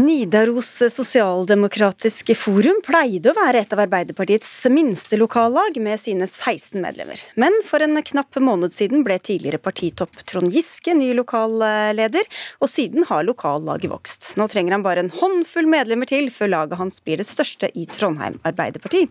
[0.00, 7.20] Nidaros sosialdemokratiske forum pleide å være et av Arbeiderpartiets minste lokallag, med sine 16 medlemmer.
[7.40, 12.28] Men for en knapp måned siden ble tidligere partitopp Trond Giske ny lokalleder,
[12.62, 14.30] og siden har lokallaget vokst.
[14.40, 17.84] Nå trenger han bare en håndfull medlemmer til før laget hans blir det største i
[17.90, 19.04] Trondheim Arbeiderparti.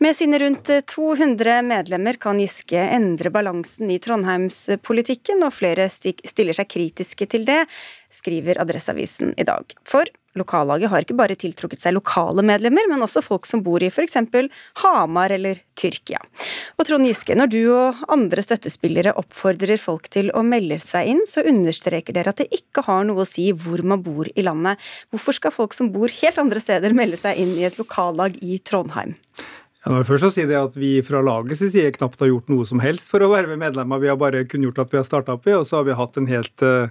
[0.00, 6.72] Med sine rundt 200 medlemmer kan Giske endre balansen i trondheimspolitikken, og flere stiller seg
[6.72, 7.60] kritiske til det
[8.14, 9.74] skriver Adresseavisen i dag.
[9.86, 10.08] For
[10.38, 14.16] lokallaget har ikke bare tiltrukket seg lokale medlemmer, men også folk som bor i f.eks.
[14.82, 16.20] Hamar eller Tyrkia.
[16.78, 21.24] Og Trond Giske, når du og andre støttespillere oppfordrer folk til å melde seg inn,
[21.30, 24.80] så understreker dere at det ikke har noe å si hvor man bor i landet.
[25.14, 28.58] Hvorfor skal folk som bor helt andre steder melde seg inn i et lokallag i
[28.64, 29.14] Trondheim?
[29.84, 32.80] Jeg må først si det at Vi fra lagets side knapt har gjort noe som
[32.80, 34.00] helst for å verve medlemmer.
[34.00, 36.28] Vi har bare kunngjort at vi har starta opp og så har vi hatt en
[36.30, 36.88] helt uh,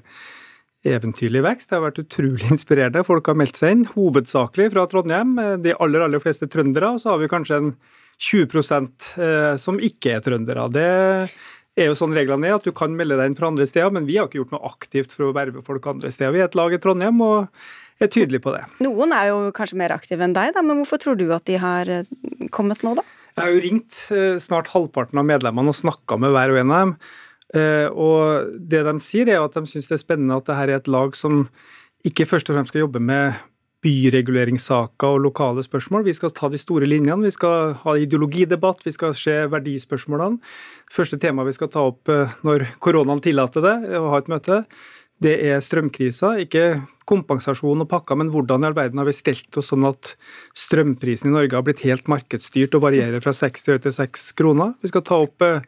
[0.83, 1.69] eventyrlig vekst.
[1.69, 3.05] Det har vært utrolig inspirerende.
[3.07, 5.35] Folk har meldt seg inn, hovedsakelig fra Trondheim.
[5.63, 6.93] De aller, aller fleste trøndere.
[6.95, 7.73] Og så har vi kanskje en
[8.23, 8.61] 20
[9.19, 10.67] eh, som ikke er trøndere.
[10.73, 10.89] Det
[11.79, 14.05] er jo sånn reglene er, at du kan melde deg inn fra andre steder, men
[14.07, 16.35] vi har ikke gjort noe aktivt for å verve folk andre steder.
[16.35, 17.49] Vi er et lag i Trondheim og
[18.01, 18.63] er tydelige på det.
[18.83, 21.57] Noen er jo kanskje mer aktive enn deg, da, men hvorfor tror du at de
[21.61, 22.07] har eh,
[22.53, 23.05] kommet nå, da?
[23.33, 26.73] Jeg har jo ringt eh, snart halvparten av medlemmene og snakka med hver og en
[26.73, 26.95] av dem.
[27.53, 30.77] Eh, og det de sier, er at de syns det er spennende at dette er
[30.79, 31.45] et lag som
[32.03, 33.37] ikke først og fremst skal jobbe med
[33.83, 36.05] byreguleringssaker og lokale spørsmål.
[36.07, 40.39] Vi skal ta de store linjene, vi skal ha ideologidebatt, vi skal se verdispørsmålene.
[40.93, 44.63] Første tema vi skal ta opp eh, når koronaen tillater det, å ha et møte,
[45.23, 46.33] det er strømkrisa.
[46.43, 50.15] Ikke kompensasjon og pakker, men hvordan i all verden har vi stelt oss sånn at
[50.57, 54.77] strømprisen i Norge har blitt helt markedsstyrt og varierer fra 60 øre til 6 kroner.
[54.83, 55.63] Vi skal ta opp eh,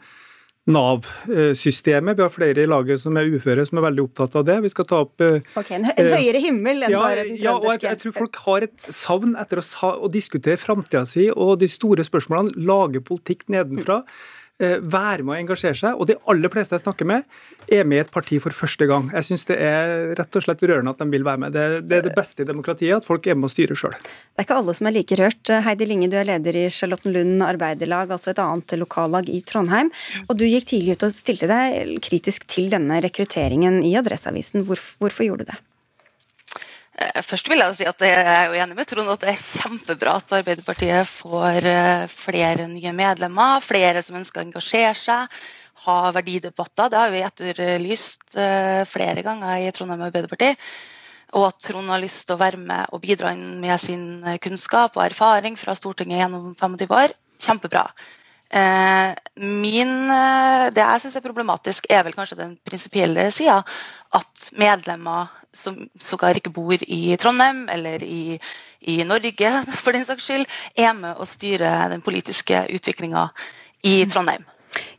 [0.65, 2.17] Nav-systemet.
[2.17, 4.55] Vi har flere i laget som er uføre, som er veldig opptatt av det.
[4.63, 7.45] Vi skal ta opp eh, Ok, En, en høyere himmel enn ja, bare den trønderske?
[7.45, 11.27] Ja, og jeg, jeg, tror folk har et savn etter å, å diskutere framtida si
[11.29, 12.65] og de store spørsmålene.
[12.65, 14.01] Lage politikk nedenfra.
[14.01, 15.99] Eh, være med å engasjere seg.
[15.99, 17.25] Og de aller fleste jeg snakker med,
[17.67, 19.09] er med i et parti for første gang.
[19.15, 21.55] Jeg syns det er rett og slett rørende at de vil være med.
[21.55, 23.95] Det, det er det beste i demokratiet, at folk er med å styre sjøl.
[23.95, 25.53] Det er ikke alle som er like rørt.
[25.67, 29.91] Heidi Linge, du er leder i Charlottenlund Arbeiderlag, altså et annet lokallag i Trondheim.
[30.29, 34.65] Og du gikk tidlig ut og stilte deg kritisk til denne rekrutteringen i Adresseavisen.
[34.67, 35.61] Hvorfor, hvorfor gjorde du det?
[36.95, 39.33] Eh, først vil jeg jo si at Jeg er jo enig med Trond at det
[39.33, 45.39] er kjempebra at Arbeiderpartiet får eh, flere nye medlemmer, flere som ønsker å engasjere seg,
[45.85, 46.91] ha verdidebatter.
[46.91, 50.53] Det har vi etterlyst eh, flere ganger i Trondheim Arbeiderparti.
[51.35, 55.03] Og at Trond har lyst til å være med og bidra med sin kunnskap og
[55.09, 57.15] erfaring fra Stortinget gjennom 25 år.
[57.43, 57.89] Kjempebra.
[58.53, 59.93] Min,
[60.71, 63.57] det jeg syns er problematisk, er vel kanskje den prinsipielle sida.
[64.15, 68.39] At medlemmer som sågar ikke bor i Trondheim eller i,
[68.81, 69.51] i, Norge,
[69.83, 73.29] for den saks skyld, er med å styre den politiske utviklinga
[73.85, 74.11] i mm.
[74.11, 74.45] Trondheim.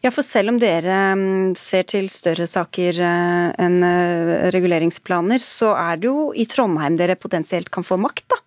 [0.01, 5.75] Ja, for selv om dere mm, ser til større saker eh, enn eh, reguleringsplaner, så
[5.77, 8.41] er det jo i Trondheim dere potensielt kan få makt, da?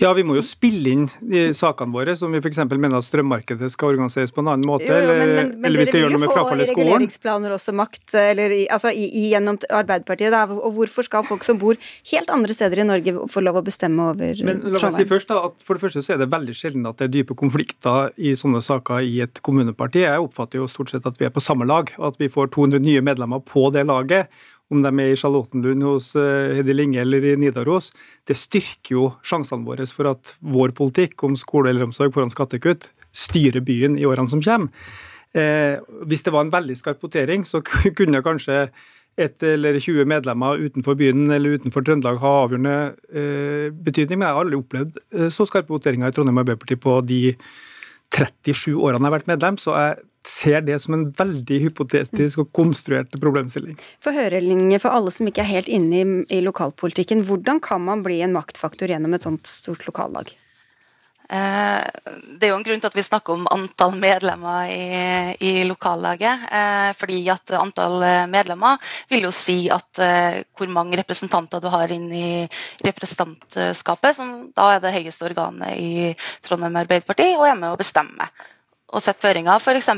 [0.00, 2.62] Ja, vi må jo spille inn de sakene våre, som vi f.eks.
[2.70, 4.88] mener at strømmarkedet skal organiseres på en annen måte.
[4.88, 6.70] Jo, jo, men, men, men, eller vi skal gjøre noe med frafallet i skolen.
[6.70, 10.32] Dere vil jo få reguleringsplaner også makt eller, altså, i, i, gjennom Arbeiderpartiet.
[10.32, 10.46] Da.
[10.56, 11.76] Og hvorfor skal folk som bor
[12.12, 15.28] helt andre steder i Norge få lov å bestemme over men, la meg si først
[15.32, 18.14] da, at For det første så er det veldig sjelden at det er dype konflikter
[18.16, 20.06] i sånne saker i et kommuneparti.
[20.06, 22.54] Jeg oppfatter jo stort sett at vi er på samme lag, og at vi får
[22.56, 24.32] 200 nye medlemmer på det laget
[24.70, 27.90] om de er i Charlottenlund hos eh, Hedi Linge eller i Nidaros,
[28.28, 32.90] det styrker jo sjansene våre for at vår politikk om skole eller omsorg foran skattekutt
[33.10, 34.70] styrer byen i årene som kommer.
[35.34, 35.78] Eh,
[36.10, 37.62] hvis det var en veldig skarp votering, så
[37.98, 38.68] kunne kanskje
[39.20, 42.76] et eller 20 medlemmer utenfor byen eller utenfor Trøndelag ha avgjørende
[43.10, 47.00] eh, betydning, men jeg har aldri opplevd eh, så skarpe voteringer i Trondheim Arbeiderparti på
[47.06, 47.20] de
[48.10, 52.50] 37 årene jeg har vært medlem, så jeg ser det som en veldig hypotetisk og
[52.56, 53.78] konstruert problemstilling.
[54.04, 56.04] For høre, Linge, for alle som ikke er helt inne i,
[56.36, 60.32] i lokalpolitikken, hvordan kan man bli en maktfaktor gjennom et sånt stort lokallag?
[61.30, 61.82] Eh,
[62.40, 64.86] det er jo en grunn til at vi snakker om antall medlemmer i,
[65.46, 66.46] i lokallaget.
[66.50, 68.02] Eh, fordi at antall
[68.32, 68.80] medlemmer
[69.12, 72.30] vil jo si at eh, hvor mange representanter du har inn i
[72.82, 75.92] representantskapet, som da er det høyeste organet i
[76.42, 78.26] Trondheim Arbeiderparti, og er med å bestemme
[78.90, 79.60] og sette føringer.
[79.60, 79.88] F.eks.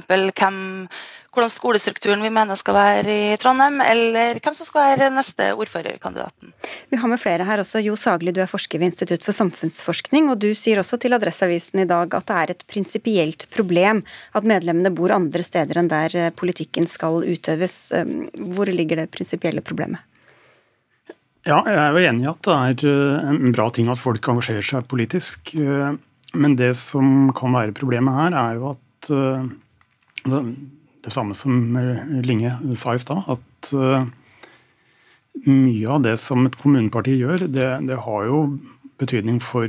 [1.33, 6.53] hvordan skolestrukturen vi mener skal være i Trondheim, eller hvem som skal være neste ordførerkandidaten.
[6.93, 7.81] Vi har med flere her også.
[7.85, 11.85] Jo Sagli, du er forsker ved Institutt for samfunnsforskning, og du sier også til Adresseavisen
[11.85, 14.05] i dag at det er et prinsipielt problem
[14.37, 17.83] at medlemmene bor andre steder enn der eh, politikken skal utøves.
[17.93, 20.05] Hvor ligger det prinsipielle problemet?
[21.43, 24.29] Ja, jeg er jo enig i at det er eh, en bra ting at folk
[24.31, 25.57] engasjerer seg politisk.
[26.33, 29.11] Eh, men det som kan være problemet her, er jo at
[30.23, 30.43] det,
[31.05, 31.77] det samme som
[32.25, 33.73] Linge sa i stad, at
[35.43, 38.39] mye av det som et kommuneparti gjør, det, det har jo
[39.03, 39.67] betydning for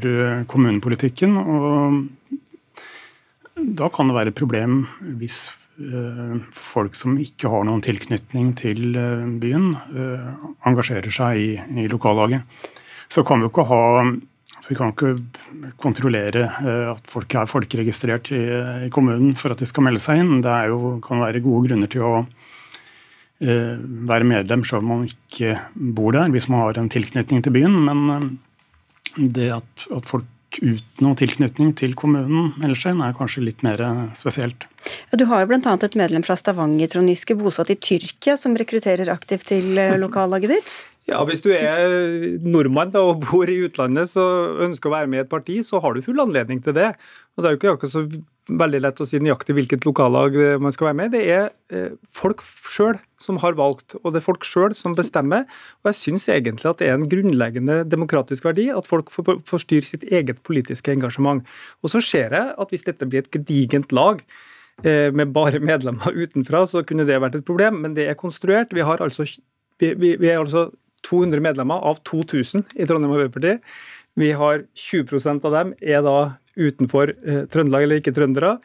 [0.52, 1.36] kommunepolitikken.
[1.42, 2.06] Og
[3.58, 4.86] da kan det være et problem
[5.18, 10.28] hvis Eh, folk som ikke har noen tilknytning til eh, byen, eh,
[10.70, 11.48] engasjerer seg i,
[11.82, 12.46] i lokallaget.
[13.10, 14.04] Så kan vi jo ikke ha
[14.70, 15.14] vi kan ikke
[15.82, 16.46] kontrollere
[16.94, 18.42] at folk er folkeregistrert i,
[18.94, 20.42] kommunen for at de skal melde seg inn.
[20.44, 22.14] Det jo, kan være gode grunner til å
[23.44, 23.76] eh,
[24.10, 27.76] være medlem selv om man ikke bor der, hvis man har en tilknytning til byen.
[27.90, 28.38] Men
[29.18, 30.30] det at, at folk
[30.62, 33.82] uten noen tilknytning til kommunen melder seg inn, er kanskje litt mer
[34.18, 34.68] spesielt.
[35.16, 35.74] Du har jo bl.a.
[35.74, 40.58] et medlem fra Stavanger, Trond Giske, bosatt i Tyrkia, som rekrutterer aktivt til eh, lokallaget
[40.58, 40.76] ditt?
[41.04, 44.24] Ja, Hvis du er nordmann da, og bor i utlandet så
[44.64, 46.94] ønsker å være med i et parti, så har du full anledning til det.
[47.36, 48.04] Og Det er jo ikke akkurat så
[48.60, 51.14] veldig lett å si nøyaktig hvilket lokallag man skal være med i.
[51.16, 51.46] Det er
[51.76, 55.44] eh, folk sjøl som har valgt, og det er folk sjøl som bestemmer.
[55.84, 59.64] Og jeg syns egentlig at det er en grunnleggende demokratisk verdi at folk får, får
[59.64, 61.44] styre sitt eget politiske engasjement.
[61.84, 64.24] Og så ser jeg at hvis dette blir et gedigent lag,
[64.84, 68.72] eh, med bare medlemmer utenfra, så kunne det vært et problem, men det er konstruert.
[68.76, 69.28] Vi, har altså,
[69.80, 70.70] vi, vi, vi er altså
[71.08, 73.58] 200 medlemmer av 2000 i Trondheim Arbeiderparti.
[74.20, 76.18] Vi har 20% av dem er da
[76.56, 78.58] utenfor eh, Trøndelag eller ikke trøndere.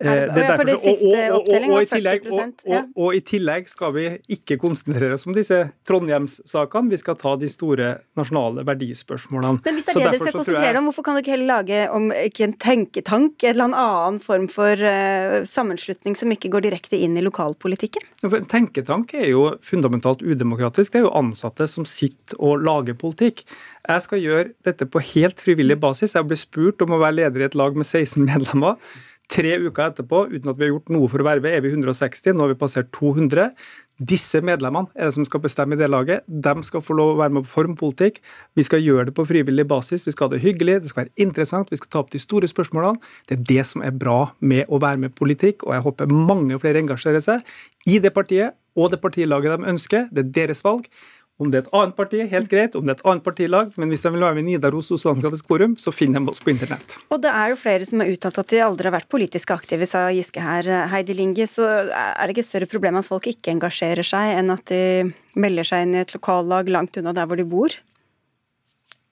[0.00, 2.04] Eh, det for det siste og, og, 40
[2.64, 2.78] ja.
[2.80, 7.34] og, og, i tillegg skal vi ikke konsentrere oss om disse Trondheimssakene, vi skal ta
[7.36, 9.60] de store nasjonale verdispørsmålene.
[9.66, 11.50] Men hvis det er det dere skal konsentrere dere om, hvorfor kan dere ikke heller
[11.50, 16.64] lage om ikke en tenketank, eller en annen form for uh, sammenslutning som ikke går
[16.70, 18.08] direkte inn i lokalpolitikken?
[18.24, 20.94] En tenketank er jo fundamentalt udemokratisk.
[20.94, 23.44] Det er jo ansatte som sitter og lager politikk.
[23.84, 26.16] Jeg skal gjøre dette på helt frivillig basis.
[26.16, 28.80] Jeg blir spurt om å være leder i et lag med 16 medlemmer.
[29.30, 32.34] Tre uker etterpå, uten at vi har gjort noe for å verve, er vi 160.
[32.34, 33.52] Nå har vi passert 200.
[34.10, 36.24] Disse medlemmene er det som skal bestemme i det laget.
[36.26, 38.18] De skal få lov å være med på formpolitikk.
[38.58, 40.06] Vi skal gjøre det på frivillig basis.
[40.08, 42.50] Vi skal ha det hyggelig, det skal være interessant, vi skal ta opp de store
[42.50, 42.98] spørsmålene.
[43.28, 46.16] Det er det som er bra med å være med i politikk, og jeg håper
[46.16, 47.46] mange flere engasjerer seg
[47.86, 50.08] i det partiet og det partilaget de ønsker.
[50.10, 50.88] Det er deres valg.
[51.40, 52.74] Om det er et annet parti, helt greit.
[52.76, 53.70] Om det er et annet partilag.
[53.80, 56.52] Men hvis de vil være med i Nidaros Sosialdemokratisk Forum, så finner de oss på
[56.52, 56.96] internett.
[57.08, 59.88] Og det er jo flere som har uttalt at de aldri har vært politisk aktive,
[59.88, 60.68] sa Giske her.
[60.92, 61.64] Heidi Linge, så
[61.96, 64.82] er det ikke større problem at folk ikke engasjerer seg, enn at de
[65.40, 67.72] melder seg inn i et lokallag langt unna der hvor de bor?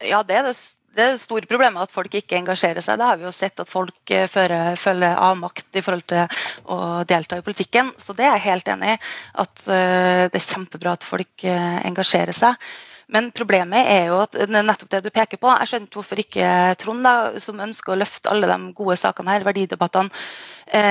[0.05, 0.57] Ja, det er det
[0.99, 2.99] det er store problemet at folk ikke engasjerer seg.
[2.99, 6.43] Da har vi jo sett at folk eh, fører, følger avmakt i forhold til
[6.75, 6.79] å
[7.09, 7.93] delta i politikken.
[8.01, 8.99] Så det er jeg helt enig i.
[9.39, 12.69] At uh, det er kjempebra at folk uh, engasjerer seg.
[13.15, 15.49] Men problemet er jo at nettopp det du peker på.
[15.63, 16.49] Jeg skjønner hvorfor ikke
[16.83, 20.13] Trond, da, som ønsker å løfte alle de gode sakene her, verdidebattene,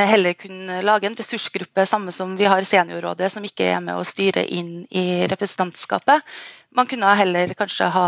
[0.09, 4.07] heller kunne lage en ressursgruppe, samme som vi har Seniorrådet, som ikke er med å
[4.07, 6.25] styre inn i representantskapet.
[6.73, 8.07] Man kunne heller kanskje ha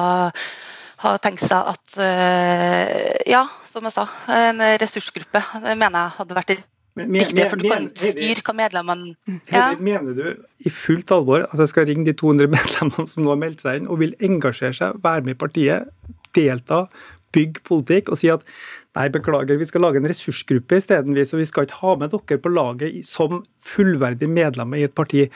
[1.00, 6.38] har tenkt seg at eh, ja, som jeg sa, en ressursgruppe det mener jeg hadde
[6.38, 7.45] vært viktig.
[7.52, 9.70] For du kan styre hva medlemmene ja.
[9.80, 10.26] Mener du
[10.66, 13.80] i fullt alvor at jeg skal ringe de 200 medlemmene som nå har meldt seg
[13.80, 15.89] inn og vil engasjere seg, være med i partiet,
[16.36, 16.86] delta,
[17.36, 18.43] bygge politikk og si at
[18.97, 22.41] nei, beklager, vi skal lage en ressursgruppe isteden, så vi skal ikke ha med dere
[22.41, 25.28] på laget som fullverdige medlemmer i et parti.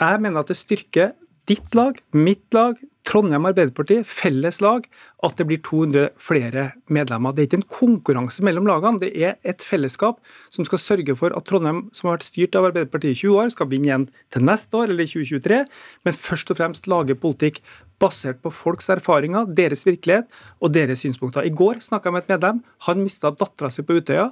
[0.00, 1.12] Jeg mener at det styrker
[1.50, 2.78] ditt lag, mitt lag,
[3.08, 4.86] Trondheim Arbeiderparti, felles lag,
[5.26, 7.34] at det blir 200 flere medlemmer.
[7.34, 10.20] Det er ikke en konkurranse mellom lagene, det er et fellesskap
[10.54, 13.54] som skal sørge for at Trondheim, som har vært styrt av Arbeiderpartiet i 20 år,
[13.54, 15.64] skal vinne igjen til neste år eller i 2023,
[16.06, 17.62] men først og fremst lage politikk
[18.02, 20.30] basert på folks erfaringer, deres virkelighet
[20.62, 21.46] og deres synspunkter.
[21.46, 22.62] I går snakka jeg med et medlem.
[22.88, 24.30] Han mista dattera si på Utøya.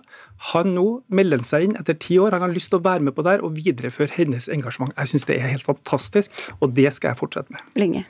[0.51, 2.35] Han nå melder seg inn etter ti år.
[2.35, 4.95] Han har lyst til å være med på det og videreføre hennes engasjement.
[4.99, 7.63] Jeg syns det er helt fantastisk, og det skal jeg fortsette med.
[7.79, 8.09] Lenge.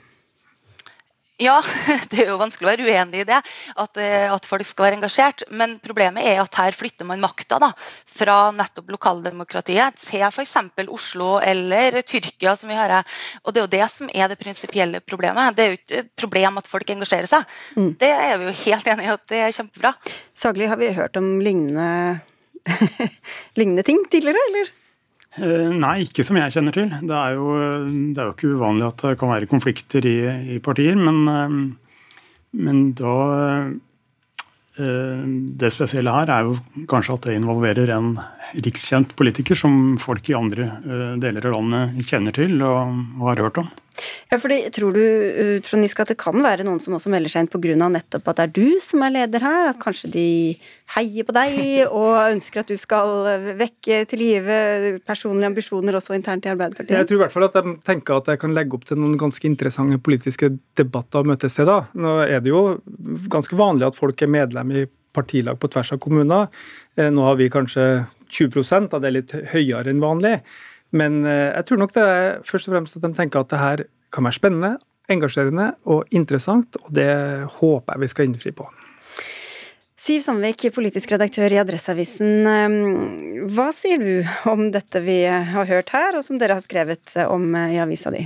[1.40, 1.56] Ja,
[2.12, 3.38] det er jo vanskelig å være uenig i det,
[3.80, 5.44] at, eh, at, folk skal være engasjert.
[5.56, 7.70] Men problemet er at her flytter man makta da,
[8.04, 10.56] fra nettopp lokaldemokratiet til f.eks.
[10.90, 13.08] Oslo eller Tyrkia, som vi hører.
[13.44, 15.56] Og det er jo det som er det prinsipielle problemet.
[15.56, 17.56] Det er jo ikke et problem at folk engasjerer seg.
[17.78, 17.90] Mm.
[18.00, 19.94] Det er vi jo helt enig i at det er kjempebra.
[20.36, 22.20] Saglig, har vi hørt om lignende,
[23.60, 24.74] lignende ting tidligere, eller?
[25.38, 26.88] Eh, nei, ikke som jeg kjenner til.
[27.06, 27.52] Det er jo,
[28.10, 30.16] det er jo ikke uvanlig at det kan være konflikter i,
[30.56, 31.54] i partier, men, eh,
[32.66, 33.14] men da
[33.60, 33.70] eh,
[35.60, 36.54] Det spesielle her er jo
[36.88, 38.14] kanskje at det involverer en
[38.64, 40.70] rikskjent politiker som folk i andre
[41.20, 43.68] deler av landet kjenner til og, og har hørt om.
[44.30, 47.32] Ja, fordi Tror du uh, Trond Giske, at det kan være noen som også melder
[47.32, 47.88] seg inn pga.
[47.90, 49.70] nettopp at det er du som er leder her?
[49.72, 50.26] At kanskje de
[50.94, 51.58] heier på deg
[51.98, 53.26] og ønsker at du skal
[53.58, 56.94] vekke til live personlige ambisjoner også internt i Arbeiderpartiet?
[56.94, 59.18] Jeg tror i hvert fall at de tenker at jeg kan legge opp til noen
[59.18, 61.90] ganske interessante politiske debatter og møtesteder.
[61.98, 62.64] Nå er det jo
[63.34, 66.50] ganske vanlig at folk er medlem i partilag på tvers av kommuner.
[66.94, 70.38] Eh, nå har vi kanskje 20% av det er litt høyere enn vanlig.
[70.94, 73.64] Men eh, jeg tror nok det er først og fremst at de tenker at det
[73.64, 74.72] her kan være spennende,
[75.10, 77.10] engasjerende og interessant, og det
[77.58, 78.68] håper jeg vi skal innfri på.
[80.00, 82.46] Siv Sandvik, politisk redaktør i Adresseavisen.
[82.48, 87.18] Ehm, hva sier du om dette vi har hørt her, og som dere har skrevet
[87.26, 88.24] om i avisa di?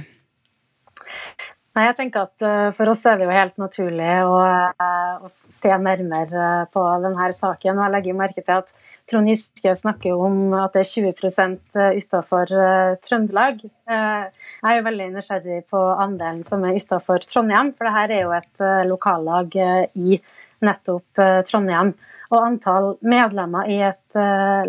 [1.74, 5.30] Nei, jeg tenker at eh, For oss er det jo helt naturlig å, eh, å
[5.30, 7.80] se nærmere på denne saken.
[7.80, 8.70] og Jeg legger merke til at
[9.10, 13.60] Trond Giske snakker om at det er 20 utafor uh, Trøndelag.
[13.90, 18.24] Uh, jeg er jo veldig nysgjerrig på andelen som er utafor Trondheim, for dette er
[18.24, 19.58] jo et lokallag
[20.00, 20.18] i
[20.64, 21.92] nettopp Trondheim.
[22.32, 24.20] Og antall medlemmer i et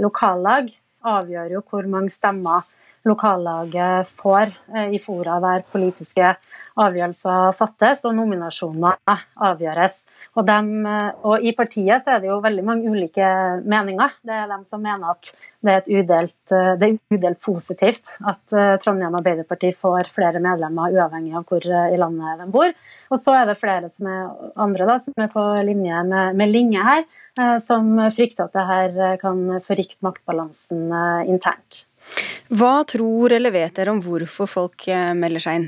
[0.01, 0.67] lokallag
[1.05, 2.67] avgjør jo hvor mange stemmer
[3.07, 4.51] lokallaget får
[4.91, 6.33] i fora der politiske
[6.75, 8.99] avgjørelser fattes og nominasjoner
[9.47, 10.01] avgjøres.
[10.35, 13.27] Og, dem, og, I partiet er det jo veldig mange ulike
[13.63, 14.17] meninger.
[14.25, 15.31] Det er dem som mener at
[15.65, 21.33] det er, udelt, det er udelt positivt at eh, Trondheim Arbeiderparti får flere medlemmer, uavhengig
[21.37, 22.73] av hvor i landet de bor.
[23.09, 26.53] Og så er det flere som er andre da, som er på linje med, med
[26.53, 27.05] Linge her,
[27.39, 31.85] eh, som frykter at det her kan forrykte maktbalansen eh, internt.
[32.53, 34.85] Hva tror eller vet dere om hvorfor folk
[35.17, 35.67] melder seg inn?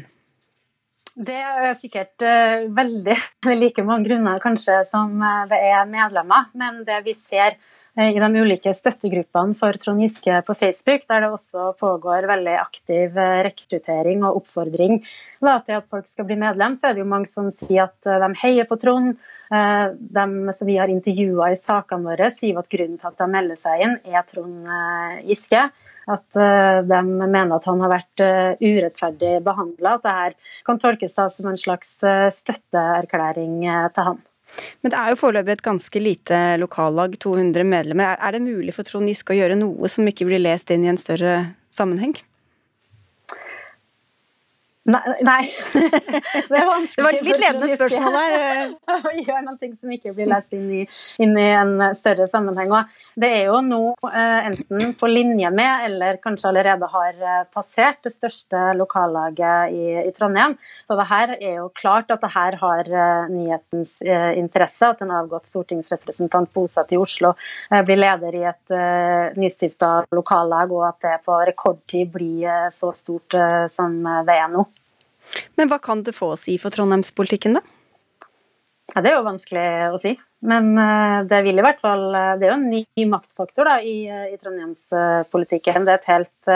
[1.17, 3.15] Det er sikkert uh, veldig
[3.63, 6.51] like mange grunner kanskje som uh, det er medlemmer.
[6.53, 11.25] Men det vi ser uh, i de ulike støttegruppene for Trond Giske på Facebook, der
[11.25, 14.99] det også pågår veldig aktiv rekruttering og oppfordring
[15.41, 18.21] da, til at folk skal bli medlem, så er det jo mange som sier at
[18.21, 19.17] de heier på Trond.
[19.47, 23.57] De som vi har intervjua i sakene våre, sier at grunnen til at de melder
[23.63, 24.69] seg inn, er Trond
[25.25, 25.69] Giske.
[26.07, 29.97] At eh, de mener at han har vært eh, urettferdig behandla.
[29.97, 33.59] At det her kan tolkes da som en slags eh, støtteerklæring
[33.95, 34.23] til han.
[34.79, 38.15] Men det er jo foreløpig et ganske lite lokallag, 200 medlemmer.
[38.15, 40.91] Er det mulig for Trond Giske å gjøre noe som ikke blir lest inn i
[40.93, 41.33] en større
[41.73, 42.15] sammenheng?
[44.87, 45.51] Nei.
[45.73, 45.81] Det,
[46.49, 46.61] det
[47.03, 48.69] var litt ledende spørsmål der.
[48.87, 50.83] Å gjøre noe som ikke blir lest inn i,
[51.19, 52.71] inn i, en større sammenheng.
[52.71, 57.41] Og det er jo nå eh, enten på linje med, eller kanskje allerede har eh,
[57.51, 60.55] passert, det største lokallaget i, i Trondheim.
[60.87, 63.97] Så det her er jo klart at det her har eh, nyhetens
[64.39, 64.87] interesse.
[64.87, 67.33] At en avgått stortingsrepresentant bosatt i Oslo
[67.83, 73.35] blir leder i et nystifta lokallag, og at det på rekordtid blir så stort
[73.73, 74.63] som det er nå.
[75.59, 77.65] Men hva kan det få å si for trondheimspolitikken, da?
[78.93, 80.13] Ja, det er jo vanskelig å si.
[80.47, 83.79] Men eh, det vil i hvert fall eh, Det er jo en ny maktfaktor da,
[83.81, 85.87] i, eh, i trondheimspolitikken.
[85.87, 86.51] Det er et helt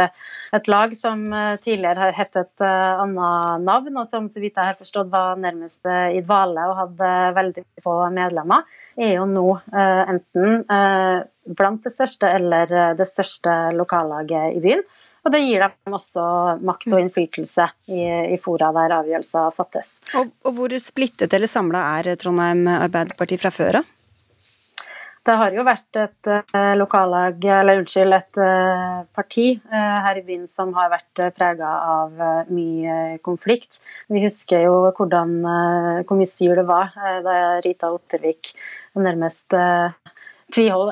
[0.51, 1.21] et lag som
[1.63, 5.87] tidligere har hett et annet navn, og som så vidt jeg har forstått var nærmest
[5.87, 8.65] i dvale og hadde veldig få medlemmer,
[8.99, 10.65] er jo nå enten
[11.55, 14.83] blant det største eller det største lokallaget i byen.
[15.21, 16.25] Og det gir dem også
[16.65, 18.01] makt og innflytelse i,
[18.33, 19.99] i fora der avgjørelser fattes.
[20.17, 23.97] Og, og hvor splittet eller samla er Trondheim Arbeiderparti fra før av?
[25.21, 30.23] Det har jo vært et uh, lokallag, eller unnskyld, et uh, parti uh, her i
[30.25, 31.69] byen som har vært prega
[31.99, 33.77] av mye konflikt.
[34.09, 35.35] Vi husker jo hvordan,
[36.07, 38.55] hvor mye styr det var da Rita Ottervik
[38.97, 39.53] nærmest
[40.53, 40.91] tvihold,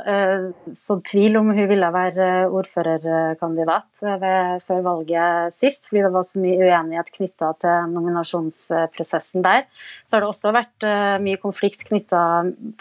[0.77, 6.25] sådd så tvil om hun ville være ordførerkandidat ved, før valget sist, fordi det var
[6.27, 9.67] så mye uenighet knytta til nominasjonsprosessen der.
[10.05, 12.23] Så har det også vært eh, mye konflikt knytta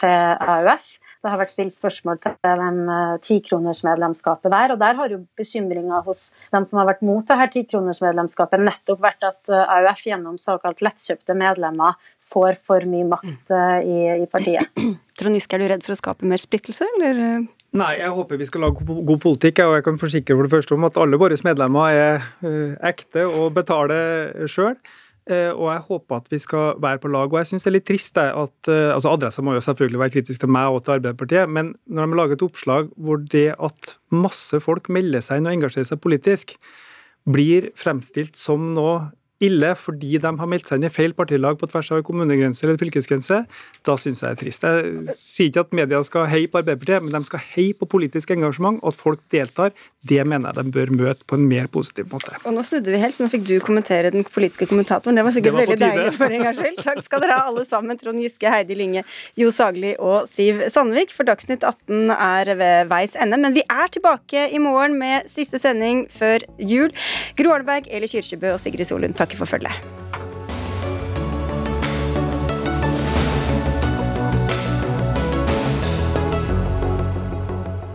[0.01, 0.95] til AUF.
[1.19, 4.75] Det har vært stilt spørsmål til den eh, tikronersmedlemskapet der.
[4.75, 9.03] og Der har jo bekymringa hos dem som har vært mot det her tikronersmedlemskapet, nettopp
[9.03, 11.99] vært at AUF gjennom såkalt lettkjøpte medlemmer
[12.33, 14.69] får for mye makt uh, i, i, partiet.
[15.19, 17.45] Trond Giske, er du redd for å skape mer splittelse, eller?
[17.79, 19.65] Nei, jeg håper vi skal lage god politikk.
[19.67, 23.27] Og jeg kan forsikre for det første om at alle våre medlemmer er uh, ekte
[23.29, 24.79] og betaler sjøl.
[25.29, 27.29] Eh, og jeg håper at vi skal være på lag.
[27.29, 30.41] Og jeg syns det er litt trist at altså Adressa må jo selvfølgelig være kritisk
[30.41, 34.63] til meg og til Arbeiderpartiet, men når de lager et oppslag hvor det at masse
[34.65, 36.57] folk melder seg inn og engasjerer seg politisk,
[37.29, 39.11] blir fremstilt som noe
[39.45, 42.81] ille fordi de har meldt seg inn i feil partilag på tvers av kommunegrenser eller
[42.81, 43.43] fylkesgrense,
[43.87, 44.67] da syns jeg det er trist.
[44.67, 48.33] Jeg sier ikke at media skal heie på Arbeiderpartiet, men de skal heie på politisk
[48.35, 49.75] engasjement, og at folk deltar.
[50.09, 52.35] Det mener jeg de bør møte på en mer positiv måte.
[52.45, 55.19] Og nå snudde vi helt, så nå fikk du kommentere den politiske kommentatoren.
[55.19, 56.83] Det var sikkert Det var veldig deilig for en gangs skyld.
[56.87, 59.05] Takk skal dere ha alle sammen, Trond Giske, Heidi Linge,
[59.39, 61.15] Jo Sagli og Siv Sandvik.
[61.15, 65.61] For Dagsnytt 18 er ved veis ende, men vi er tilbake i morgen med siste
[65.63, 66.95] sending før jul.
[67.39, 69.73] Gro Arneberg, Eli Kyrkjebø og Sigrid Solund takker for følget.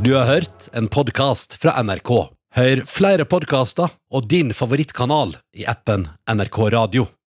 [0.04, 2.12] Du har hørt en podkast fra NRK.
[2.54, 7.08] Hør flere podkaster og din favorittkanal i appen NRK Radio.